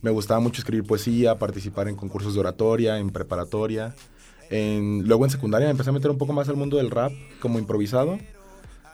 [0.00, 3.94] Me gustaba mucho escribir poesía, participar en concursos de oratoria, en preparatoria.
[4.48, 7.12] En- luego en secundaria me empecé a meter un poco más al mundo del rap
[7.42, 8.18] como improvisado.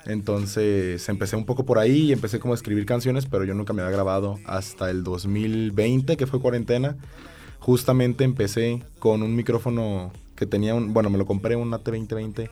[0.07, 3.73] Entonces empecé un poco por ahí y empecé como a escribir canciones, pero yo nunca
[3.73, 6.97] me había grabado hasta el 2020, que fue cuarentena.
[7.59, 12.49] Justamente empecé con un micrófono que tenía un, bueno, me lo compré un AT2020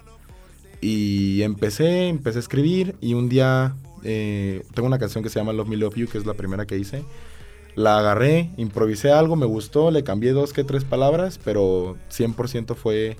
[0.80, 5.52] y empecé, empecé a escribir y un día eh, tengo una canción que se llama
[5.52, 7.04] Love Me Love You, que es la primera que hice.
[7.74, 13.16] La agarré, improvisé algo, me gustó, le cambié dos que tres palabras, pero 100% fue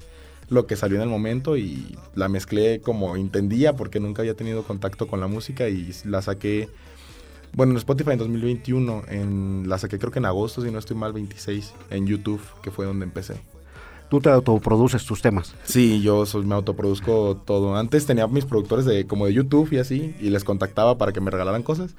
[0.49, 4.63] lo que salió en el momento y la mezclé como entendía porque nunca había tenido
[4.63, 6.69] contacto con la música y la saqué,
[7.53, 10.97] bueno, en Spotify en 2021, en, la saqué creo que en agosto, si no estoy
[10.97, 13.41] mal, 26, en YouTube, que fue donde empecé.
[14.11, 15.55] Tú te autoproduces tus temas.
[15.65, 17.77] Sí, yo soy, me autoproduzco todo.
[17.77, 21.21] Antes tenía mis productores de como de YouTube y así, y les contactaba para que
[21.21, 21.95] me regalaran cosas,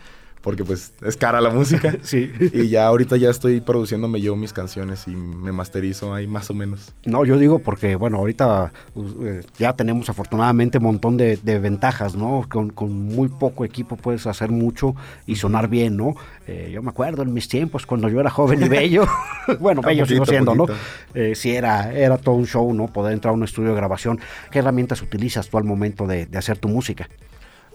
[0.45, 1.95] porque pues es cara la música.
[2.03, 2.31] Sí.
[2.53, 6.53] Y ya ahorita ya estoy produciéndome yo mis canciones y me masterizo ahí más o
[6.53, 6.93] menos.
[7.03, 11.57] No, yo digo porque, bueno, ahorita uh, eh, ya tenemos afortunadamente un montón de, de
[11.57, 12.45] ventajas, ¿no?
[12.47, 16.15] Con, con muy poco equipo puedes hacer mucho y sonar bien, ¿no?
[16.45, 19.07] Eh, yo me acuerdo en mis tiempos cuando yo era joven y bello,
[19.59, 20.67] bueno, A bello sigo poquito, siendo, ¿no?
[21.15, 22.85] Eh, sí, era, era todo un show, ¿no?
[22.87, 24.19] Poder entrar a un estudio de grabación.
[24.51, 27.09] ¿Qué herramientas utilizas tú al momento de, de hacer tu música?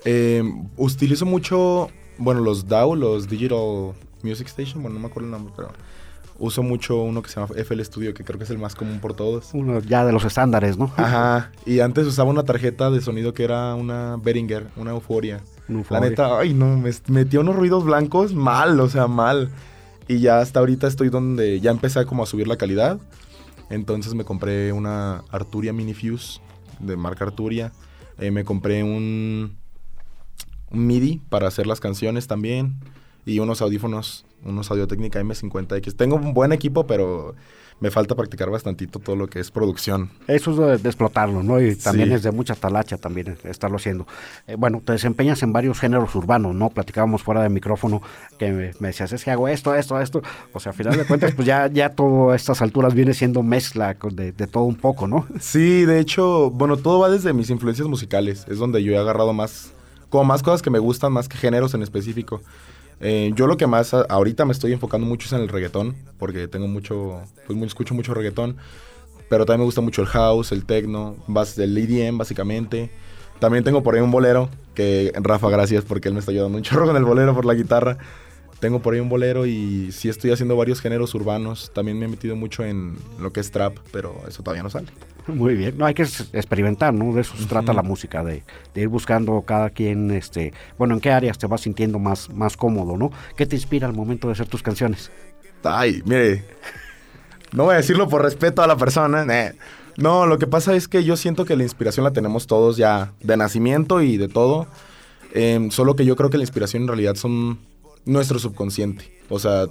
[0.05, 0.43] Eh,
[0.77, 1.91] utilizo mucho,
[2.21, 3.93] bueno, los DAW, los Digital
[4.23, 5.71] Music Station, bueno, no me acuerdo el nombre, pero
[6.39, 9.01] uso mucho uno que se llama FL Studio, que creo que es el más común
[9.01, 9.51] por todos.
[9.53, 10.93] Uno ya de los estándares, ¿no?
[10.97, 15.41] Ajá, y antes usaba una tarjeta de sonido que era una Behringer, una Euforia.
[15.89, 19.51] La neta, ay no, me metía unos ruidos blancos mal, o sea, mal.
[20.09, 22.99] Y ya hasta ahorita estoy donde ya empecé como a subir la calidad.
[23.69, 26.41] Entonces me compré una Arturia Mini Fuse
[26.81, 27.73] de marca Arturia.
[28.19, 29.60] Eh, me compré un,
[30.71, 32.75] un MIDI para hacer las canciones también.
[33.27, 35.95] Y unos audífonos, unos Audio Técnica M50X.
[35.95, 37.35] Tengo un buen equipo, pero
[37.79, 40.11] me falta practicar bastantito todo lo que es producción.
[40.27, 41.61] Eso es de, de explotarlo, ¿no?
[41.61, 42.15] Y también Sí.
[42.15, 44.07] es de mucha talacha también estarlo haciendo.
[44.47, 46.71] Eh, bueno, te desempeñas en varios géneros urbanos, ¿no?
[46.71, 48.03] Platicábamos fuera de micrófono
[48.39, 50.23] que me, me decías, es que hago esto, esto, esto.
[50.55, 53.43] O sea, a final de cuentas, pues ya, ya todo a estas alturas viene siendo
[53.43, 55.27] mezcla de, de todo un poco, ¿no?
[55.41, 58.47] Sí, de hecho, bueno, todo va desde mis influencias musicales.
[58.49, 59.73] Es donde yo he agarrado más,
[60.11, 62.43] como más cosas que me gustan, más que géneros en específico.
[63.01, 66.49] Eh, yo lo que más ahorita me estoy enfocando mucho es en el reggaetón, porque
[66.49, 68.57] tengo mucho, pues escucho mucho reggaetón.
[69.31, 71.17] Pero también me gusta mucho el house, el techno,
[71.57, 72.91] el EDM básicamente.
[73.39, 76.63] También tengo por ahí un bolero, que Rafa, gracias porque él me está ayudando un
[76.65, 77.97] chorro con el bolero por la guitarra.
[78.59, 81.71] Tengo por ahí un bolero y sí estoy haciendo varios géneros urbanos.
[81.73, 84.89] También me he metido mucho en lo que es trap, pero eso todavía no sale.
[85.35, 85.77] Muy bien.
[85.79, 86.03] No, hay que
[86.33, 87.13] experimentar, ¿no?
[87.15, 88.43] De eso se trata la música, de,
[88.75, 92.57] de ir buscando cada quien, este, bueno, en qué áreas te vas sintiendo más, más
[92.57, 93.11] cómodo, ¿no?
[93.37, 95.11] ¿Qué te inspira al momento de hacer tus canciones?
[95.63, 96.45] Ay, mire.
[97.53, 99.25] No voy a decirlo por respeto a la persona.
[99.35, 99.55] eh.
[99.97, 103.13] No, lo que pasa es que yo siento que la inspiración la tenemos todos ya
[103.23, 104.67] de nacimiento y de todo.
[105.35, 107.59] Em, solo que yo creo que la inspiración en realidad son
[108.05, 109.13] nuestro subconsciente.
[109.29, 109.67] O sea,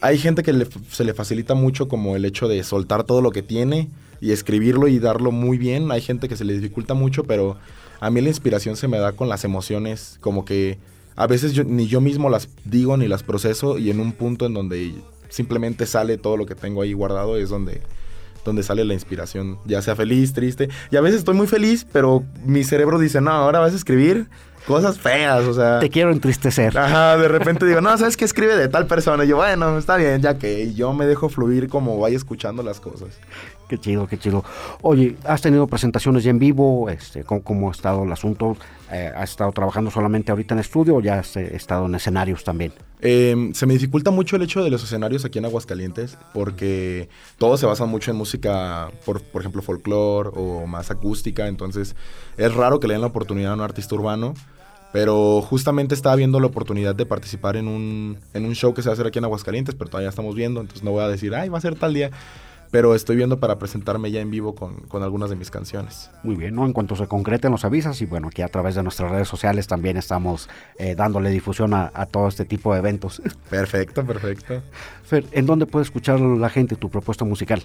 [0.00, 3.30] hay gente que le- se le facilita mucho como el hecho de soltar todo lo
[3.30, 3.88] que tiene
[4.20, 5.90] y escribirlo y darlo muy bien.
[5.90, 7.56] Hay gente que se le dificulta mucho, pero
[8.00, 10.78] a mí la inspiración se me da con las emociones, como que
[11.16, 14.46] a veces yo, ni yo mismo las digo ni las proceso y en un punto
[14.46, 14.94] en donde
[15.28, 17.80] simplemente sale todo lo que tengo ahí guardado es donde
[18.44, 20.68] donde sale la inspiración, ya sea feliz, triste.
[20.92, 24.28] Y a veces estoy muy feliz, pero mi cerebro dice, no, ahora vas a escribir
[24.66, 25.80] cosas feas, o sea...
[25.80, 26.76] Te quiero entristecer.
[26.78, 29.24] Ajá, de repente digo, no, ¿sabes qué escribe de tal persona?
[29.24, 32.80] Y yo, bueno, está bien, ya que yo me dejo fluir como vaya escuchando las
[32.80, 33.18] cosas.
[33.68, 34.44] Qué chido, qué chido.
[34.82, 36.88] Oye, ¿has tenido presentaciones ya en vivo?
[36.88, 38.56] Este, ¿cómo, cómo ha estado el asunto?
[38.92, 42.44] Eh, ¿Has estado trabajando solamente ahorita en estudio o ya has eh, estado en escenarios
[42.44, 42.72] también?
[43.00, 47.08] Eh, se me dificulta mucho el hecho de los escenarios aquí en Aguascalientes porque
[47.38, 51.96] todo se basa mucho en música, por, por ejemplo, folclore o más acústica, entonces
[52.36, 54.34] es raro que le den la oportunidad a un artista urbano,
[54.92, 58.88] Pero justamente estaba viendo la oportunidad de participar en un, en un show que se
[58.88, 61.34] va a hacer aquí en Aguascalientes, pero todavía estamos viendo, entonces no voy a decir,
[61.34, 62.10] ay, va a ser tal día.
[62.70, 66.10] Pero estoy viendo para presentarme ya en vivo con, con algunas de mis canciones.
[66.22, 66.66] Muy bien, ¿no?
[66.66, 69.66] En cuanto se concreten los avisas y bueno, aquí a través de nuestras redes sociales
[69.66, 70.48] también estamos
[70.78, 73.22] eh, dándole difusión a, a todo este tipo de eventos.
[73.50, 74.62] Perfecto, perfecto.
[75.04, 77.62] Fer, ¿en dónde puede escuchar la gente tu propuesta musical?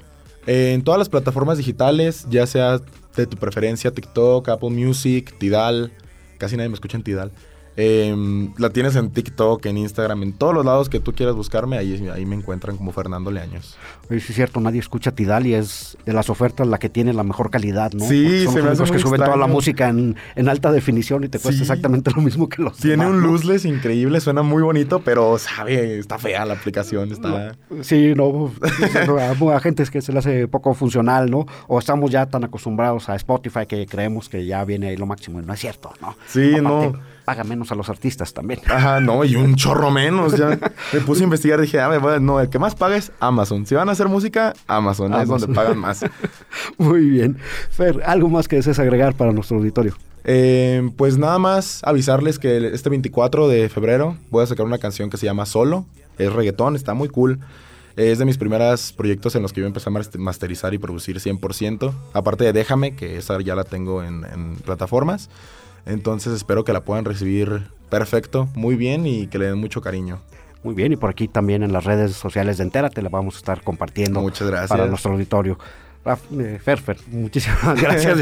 [0.47, 2.79] Eh, en todas las plataformas digitales, ya sea
[3.15, 5.91] de tu preferencia, TikTok, Apple Music, Tidal.
[6.37, 7.31] Casi nadie me escucha en Tidal.
[7.77, 11.77] Eh, la tienes en TikTok, en Instagram, en todos los lados que tú quieras buscarme,
[11.77, 13.77] ahí, ahí me encuentran como Fernando Leaños.
[14.09, 17.13] Oye, sí es cierto, nadie escucha Tidal y es de las ofertas la que tiene
[17.13, 18.05] la mejor calidad, ¿no?
[18.05, 20.49] Sí, Porque son se me los hace únicos que suben toda la música en, en
[20.49, 21.61] alta definición y te cuesta Sí.
[21.61, 23.27] exactamente lo mismo que los Tiene demás, un ¿no?
[23.31, 27.55] luzless increíble, suena muy bonito, pero sabe, está fea la aplicación, está...
[27.81, 28.51] Sí, no,
[29.19, 31.45] a, a gente es que se le hace poco funcional, ¿no?
[31.67, 35.39] O estamos ya tan acostumbrados a Spotify que creemos que ya viene ahí lo máximo
[35.41, 36.15] y no es cierto, ¿no?
[36.27, 36.61] Sí, Aparte,
[36.97, 36.99] no.
[37.25, 38.59] Paga menos a los artistas también.
[38.67, 40.37] Ajá, no, y un chorro menos.
[40.37, 40.49] Ya
[40.93, 43.65] me puse a investigar, dije, a ver, bueno, no, el que más paga es Amazon.
[43.65, 46.03] Si van a hacer música, Amazon, es donde pagan más.
[46.77, 47.37] Muy bien.
[47.69, 49.95] Fer, ¿algo más que desees agregar para nuestro auditorio?
[50.23, 55.09] Eh, pues nada más avisarles que este 24 de febrero voy a sacar una canción
[55.09, 55.85] que se llama Solo.
[56.17, 57.39] Es reggaetón, está muy cool.
[57.97, 61.19] Es de mis primeros proyectos en los que yo empecé a mas- masterizar y producir
[61.19, 61.91] 100%.
[62.13, 65.29] Aparte de Déjame, que esa ya la tengo en, en plataformas.
[65.85, 70.19] Entonces espero que la puedan recibir perfecto, muy bien y que le den mucho cariño.
[70.63, 73.37] Muy bien, y por aquí también en las redes sociales de Entérate la vamos a
[73.39, 74.69] estar compartiendo Muchas gracias.
[74.69, 75.57] para nuestro auditorio.
[76.03, 78.17] Raf- eh, Fer, Fer, muchísimas gracias.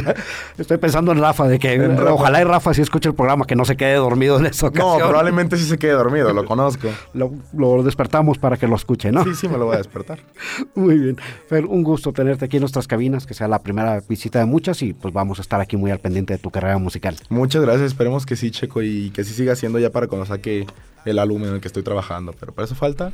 [0.58, 2.14] Estoy pensando en Rafa, de que En Rafa.
[2.14, 4.70] ojalá y Rafa sí escuche el programa, que no se quede dormido en esa No,
[4.72, 5.08] ocasión.
[5.10, 6.90] probablemente sí se quede dormido, lo conozco.
[7.14, 9.24] Lo, lo despertamos para que lo escuche, ¿no?
[9.24, 10.20] Sí, sí, me lo voy a despertar.
[10.76, 11.18] Muy bien.
[11.48, 14.82] Fer, un gusto tenerte aquí en nuestras cabinas, que sea la primera visita de muchas
[14.82, 17.16] y pues vamos a estar aquí muy al pendiente de tu carrera musical.
[17.30, 20.68] Muchas gracias, esperemos que sí, Checo, y que sí siga siendo ya para cuando saque
[21.06, 22.34] el álbum en el que estoy trabajando.
[22.38, 23.12] Pero para eso falta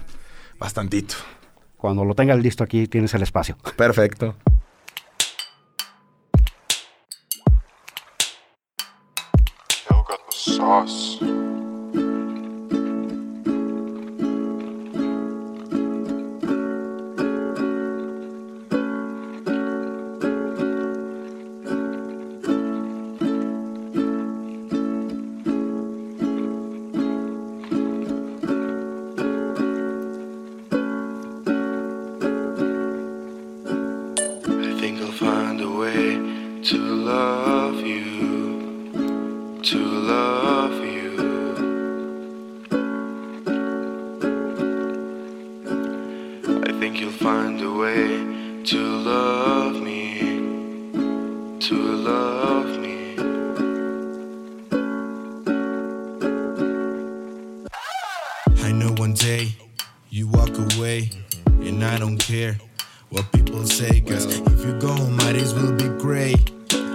[0.59, 1.15] bastantito.
[1.77, 3.57] Cuando lo tengas listo aquí tienes el espacio.
[3.75, 4.35] Perfecto.
[10.65, 11.19] nós.
[60.77, 61.09] Away,
[61.45, 62.57] and I don't care
[63.09, 64.01] what people say.
[64.01, 66.51] Cause if you go, my days will be great.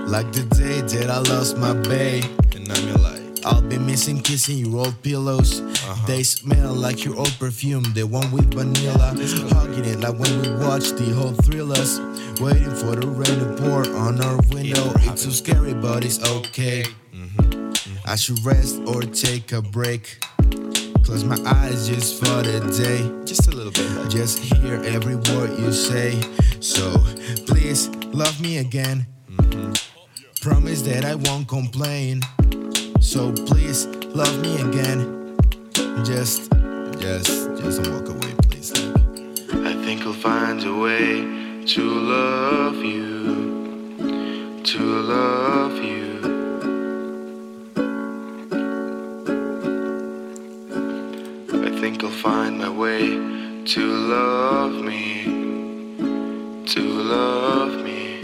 [0.07, 2.25] Like the day that I lost my babe.
[2.55, 5.63] And I'm like, I'll be missing kissing your old pillows.
[6.07, 9.15] They smell like your old perfume, the one with vanilla.
[9.55, 12.01] Hugging it like when we watch the whole thrillers.
[12.41, 14.93] Waiting for the rain to pour on our window.
[15.11, 16.85] It's so scary, but it's okay.
[18.07, 20.19] I should rest or take a break.
[21.11, 23.03] Close my eyes just for the day.
[23.25, 24.09] Just a little bit.
[24.09, 26.21] Just hear every word you say.
[26.61, 26.89] So
[27.49, 29.09] please love me again.
[29.29, 29.73] Mm-hmm.
[30.41, 32.23] Promise that I won't complain.
[33.01, 35.37] So please love me again.
[36.05, 36.49] Just,
[37.01, 38.71] just, just don't walk away, please.
[38.71, 44.63] I think I'll find a way to love you.
[44.63, 46.10] To love you.
[52.01, 53.19] Think find my way
[53.65, 55.25] to love me,
[56.67, 58.21] to love me.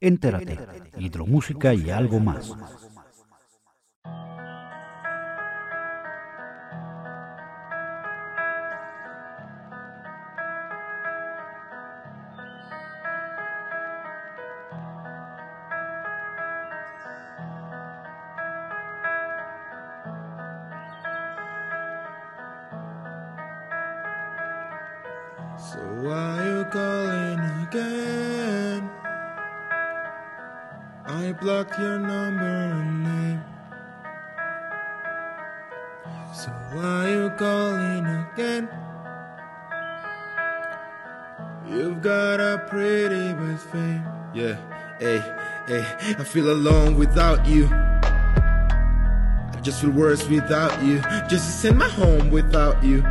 [0.00, 0.58] Entérate,
[0.98, 2.52] hidromúsica y algo más.
[26.56, 28.90] You calling again?
[31.04, 33.44] I blocked your number and name.
[36.32, 38.68] So why you calling again?
[41.68, 44.04] You've got a pretty best fame.
[44.32, 44.56] Yeah,
[44.98, 45.18] hey,
[45.66, 45.84] hey,
[46.18, 47.68] I feel alone without you.
[47.70, 51.00] I just feel worse without you.
[51.28, 53.02] Just as in my home without you.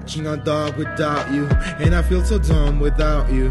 [0.00, 1.46] Watching a dog without you.
[1.78, 3.50] And I feel so dumb without you.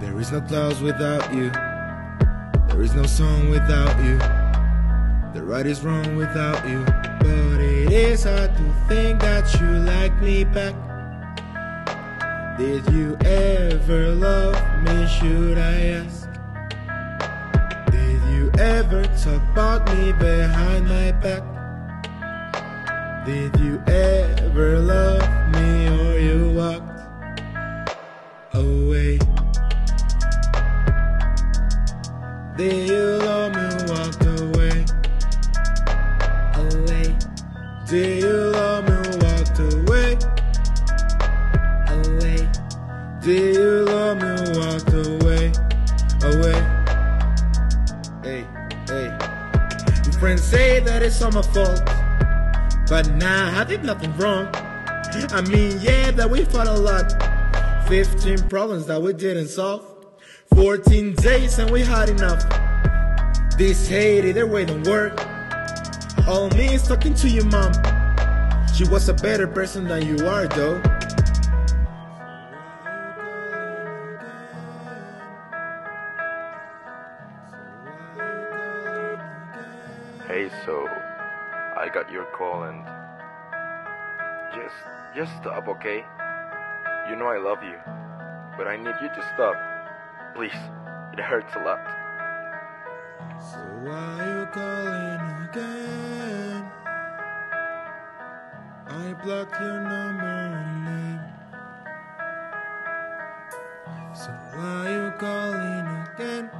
[0.00, 1.50] There is no clouds without you.
[2.68, 4.16] There is no song without you.
[5.34, 6.84] The right is wrong without you.
[6.84, 10.74] But it is hard to think that you like me back.
[12.56, 14.54] Did you ever love
[14.84, 15.06] me?
[15.08, 16.28] Should I ask?
[17.90, 21.42] Did you ever talk about me behind my back?
[23.26, 27.00] Did you ever love me or you walked
[28.54, 29.18] away?
[32.56, 34.84] Did you love me or walked away?
[36.54, 37.16] Away.
[37.86, 40.18] Did you love me walked away?
[41.88, 42.48] Away.
[43.22, 45.52] Did you love me walked away?
[46.24, 46.58] Away.
[48.22, 48.46] Hey,
[48.88, 49.08] hey.
[50.04, 51.99] Your friends say that it's all my fault.
[52.90, 54.48] But nah, I did nothing wrong.
[54.52, 57.86] I mean, yeah, that we fought a lot.
[57.86, 59.86] 15 problems that we didn't solve.
[60.56, 62.42] 14 days and we had enough.
[63.56, 65.24] This hate either way don't work.
[66.26, 67.72] All me is talking to your mom.
[68.74, 70.82] She was a better person than you are, though.
[82.10, 82.84] Your call and
[84.54, 84.74] just
[85.14, 86.04] just stop, okay?
[87.08, 87.78] You know I love you,
[88.56, 89.56] but I need you to stop.
[90.34, 90.60] Please,
[91.12, 91.80] it hurts a lot.
[93.40, 96.70] So why you calling again?
[98.88, 101.20] I blocked your number and name.
[104.14, 106.50] So why you calling again?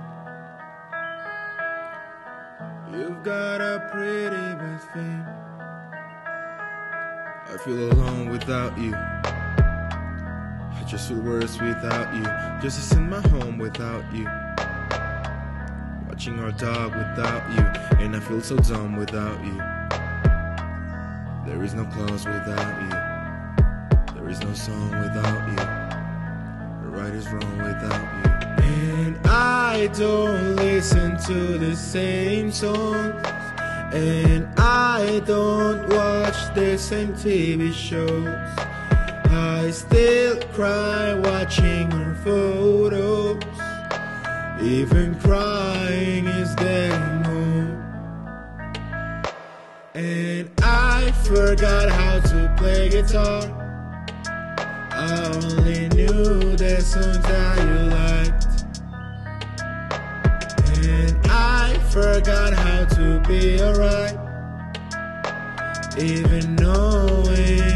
[2.93, 5.25] You've got a pretty best fame.
[7.47, 8.95] I feel alone without you.
[8.95, 12.25] I just feel worse without you.
[12.61, 14.25] Just as in my home without you.
[16.09, 17.65] Watching our dog without you.
[18.05, 19.57] And I feel so dumb without you.
[21.47, 24.15] There is no clothes without you.
[24.15, 25.80] There is no song without you.
[26.91, 28.65] Right is wrong without you.
[28.65, 33.15] And I don't listen to the same songs.
[33.95, 38.27] And I don't watch the same TV shows.
[39.31, 43.41] I still cry watching her photos.
[44.61, 47.79] Even crying is getting old.
[49.95, 53.43] And I forgot how to play guitar.
[54.93, 55.70] I only
[56.13, 58.45] knew the songs that you liked.
[60.89, 64.17] And I forgot how to be alright.
[65.99, 67.70] Even knowing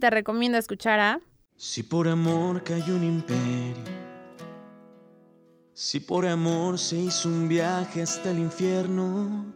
[0.00, 1.20] te recomiendo escuchar a
[1.56, 3.84] Si por amor cayó un imperio,
[5.74, 9.54] si por amor se hizo un viaje hasta el infierno,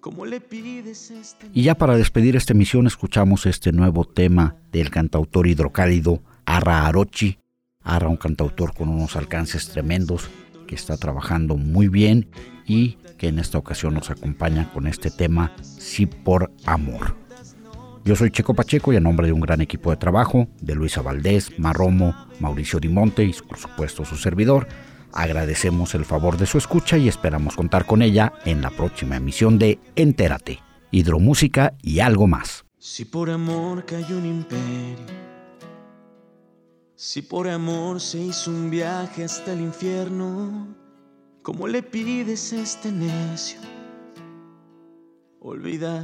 [0.00, 4.90] ¿cómo le pides este Y ya para despedir esta emisión escuchamos este nuevo tema del
[4.90, 7.38] cantautor hidrocálido Arra Arochi.
[7.82, 10.28] Arra, un cantautor con unos alcances tremendos
[10.66, 12.30] que está trabajando muy bien
[12.66, 17.19] y que en esta ocasión nos acompaña con este tema Sí por Amor.
[18.10, 21.00] Yo soy Checo Pacheco y a nombre de un gran equipo de trabajo, de Luisa
[21.00, 24.66] Valdés, Marromo, Mauricio Dimonte y por supuesto su servidor,
[25.12, 29.60] agradecemos el favor de su escucha y esperamos contar con ella en la próxima emisión
[29.60, 30.58] de Entérate,
[30.90, 32.64] Hidromúsica y algo más.
[32.78, 35.06] Si por amor cayó un imperio,
[36.96, 40.66] si por amor se hizo un viaje hasta el infierno,
[41.42, 43.60] ¿cómo le pides este necio
[45.38, 46.02] olvidar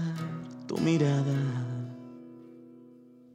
[0.68, 1.76] tu mirada?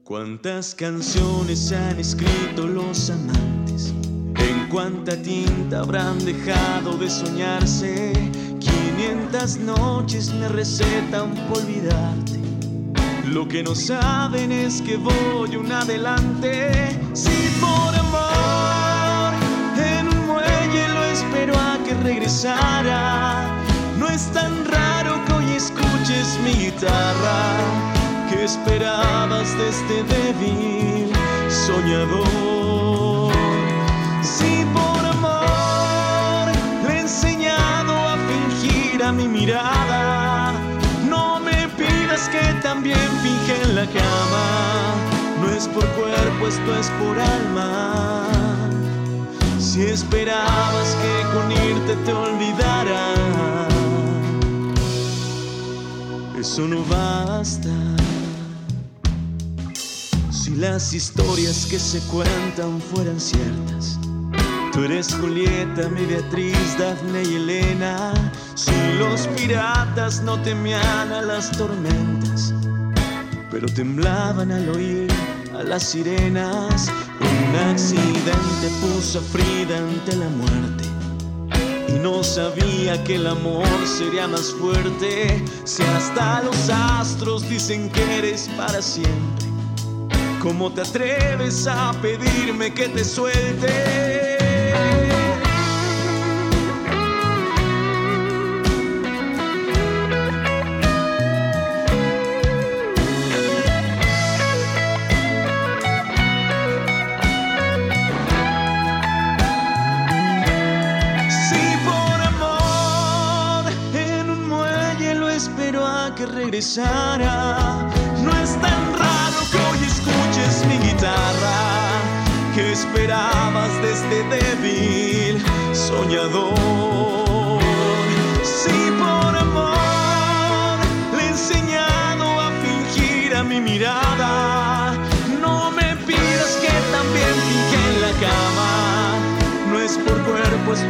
[0.04, 3.93] ¿Cuántas canciones han escrito los amantes?
[4.36, 8.14] ¿En cuánta tinta habrán dejado de soñarse?
[8.60, 12.39] 500 noches me recetan por olvidarte.
[13.28, 16.99] Lo que no saben es que voy un adelante.
[17.14, 18.41] Si por amor
[22.04, 23.47] regresara.
[23.97, 28.01] No es tan raro que hoy escuches mi guitarra.
[28.32, 31.11] ¿Qué esperabas de este débil
[31.49, 33.34] soñador?
[34.23, 36.47] Si por amor
[36.88, 40.53] le he enseñado a fingir a mi mirada,
[41.09, 44.95] no me pidas que también finge en la cama.
[45.41, 48.29] No es por cuerpo, esto es por alma.
[49.59, 53.13] Si esperabas que con irte te olvidara,
[56.39, 58.01] eso no basta.
[60.52, 63.97] Si las historias que se cuentan fueran ciertas,
[64.74, 68.12] tú eres Julieta, mi Beatriz, Dafne y Elena.
[68.56, 72.54] Si los piratas no temían a las tormentas,
[73.49, 75.10] pero temblaban al oír
[75.58, 76.91] a las sirenas.
[77.22, 80.84] Un accidente puso a Frida ante la muerte.
[81.88, 85.41] Y no sabía que el amor sería más fuerte.
[85.64, 89.51] Si hasta los astros dicen que eres para siempre.
[90.42, 93.68] ¿Cómo te atreves a pedirme que te suelte?
[111.30, 111.78] Si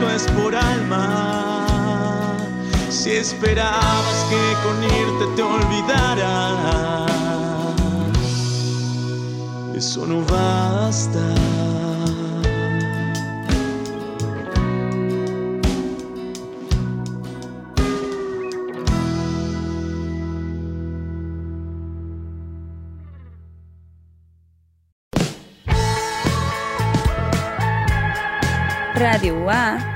[0.09, 1.65] es por alma.
[2.89, 7.05] Si esperabas que con irte te olvidara,
[9.75, 11.70] eso no basta.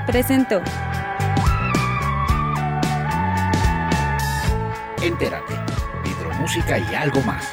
[0.06, 0.62] Presentó
[5.02, 5.54] Entérate,
[6.04, 7.44] hidromúsica y algo más.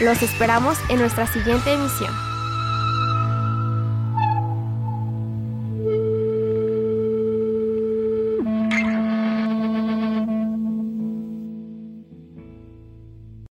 [0.00, 2.35] Los esperamos en nuestra siguiente emisión.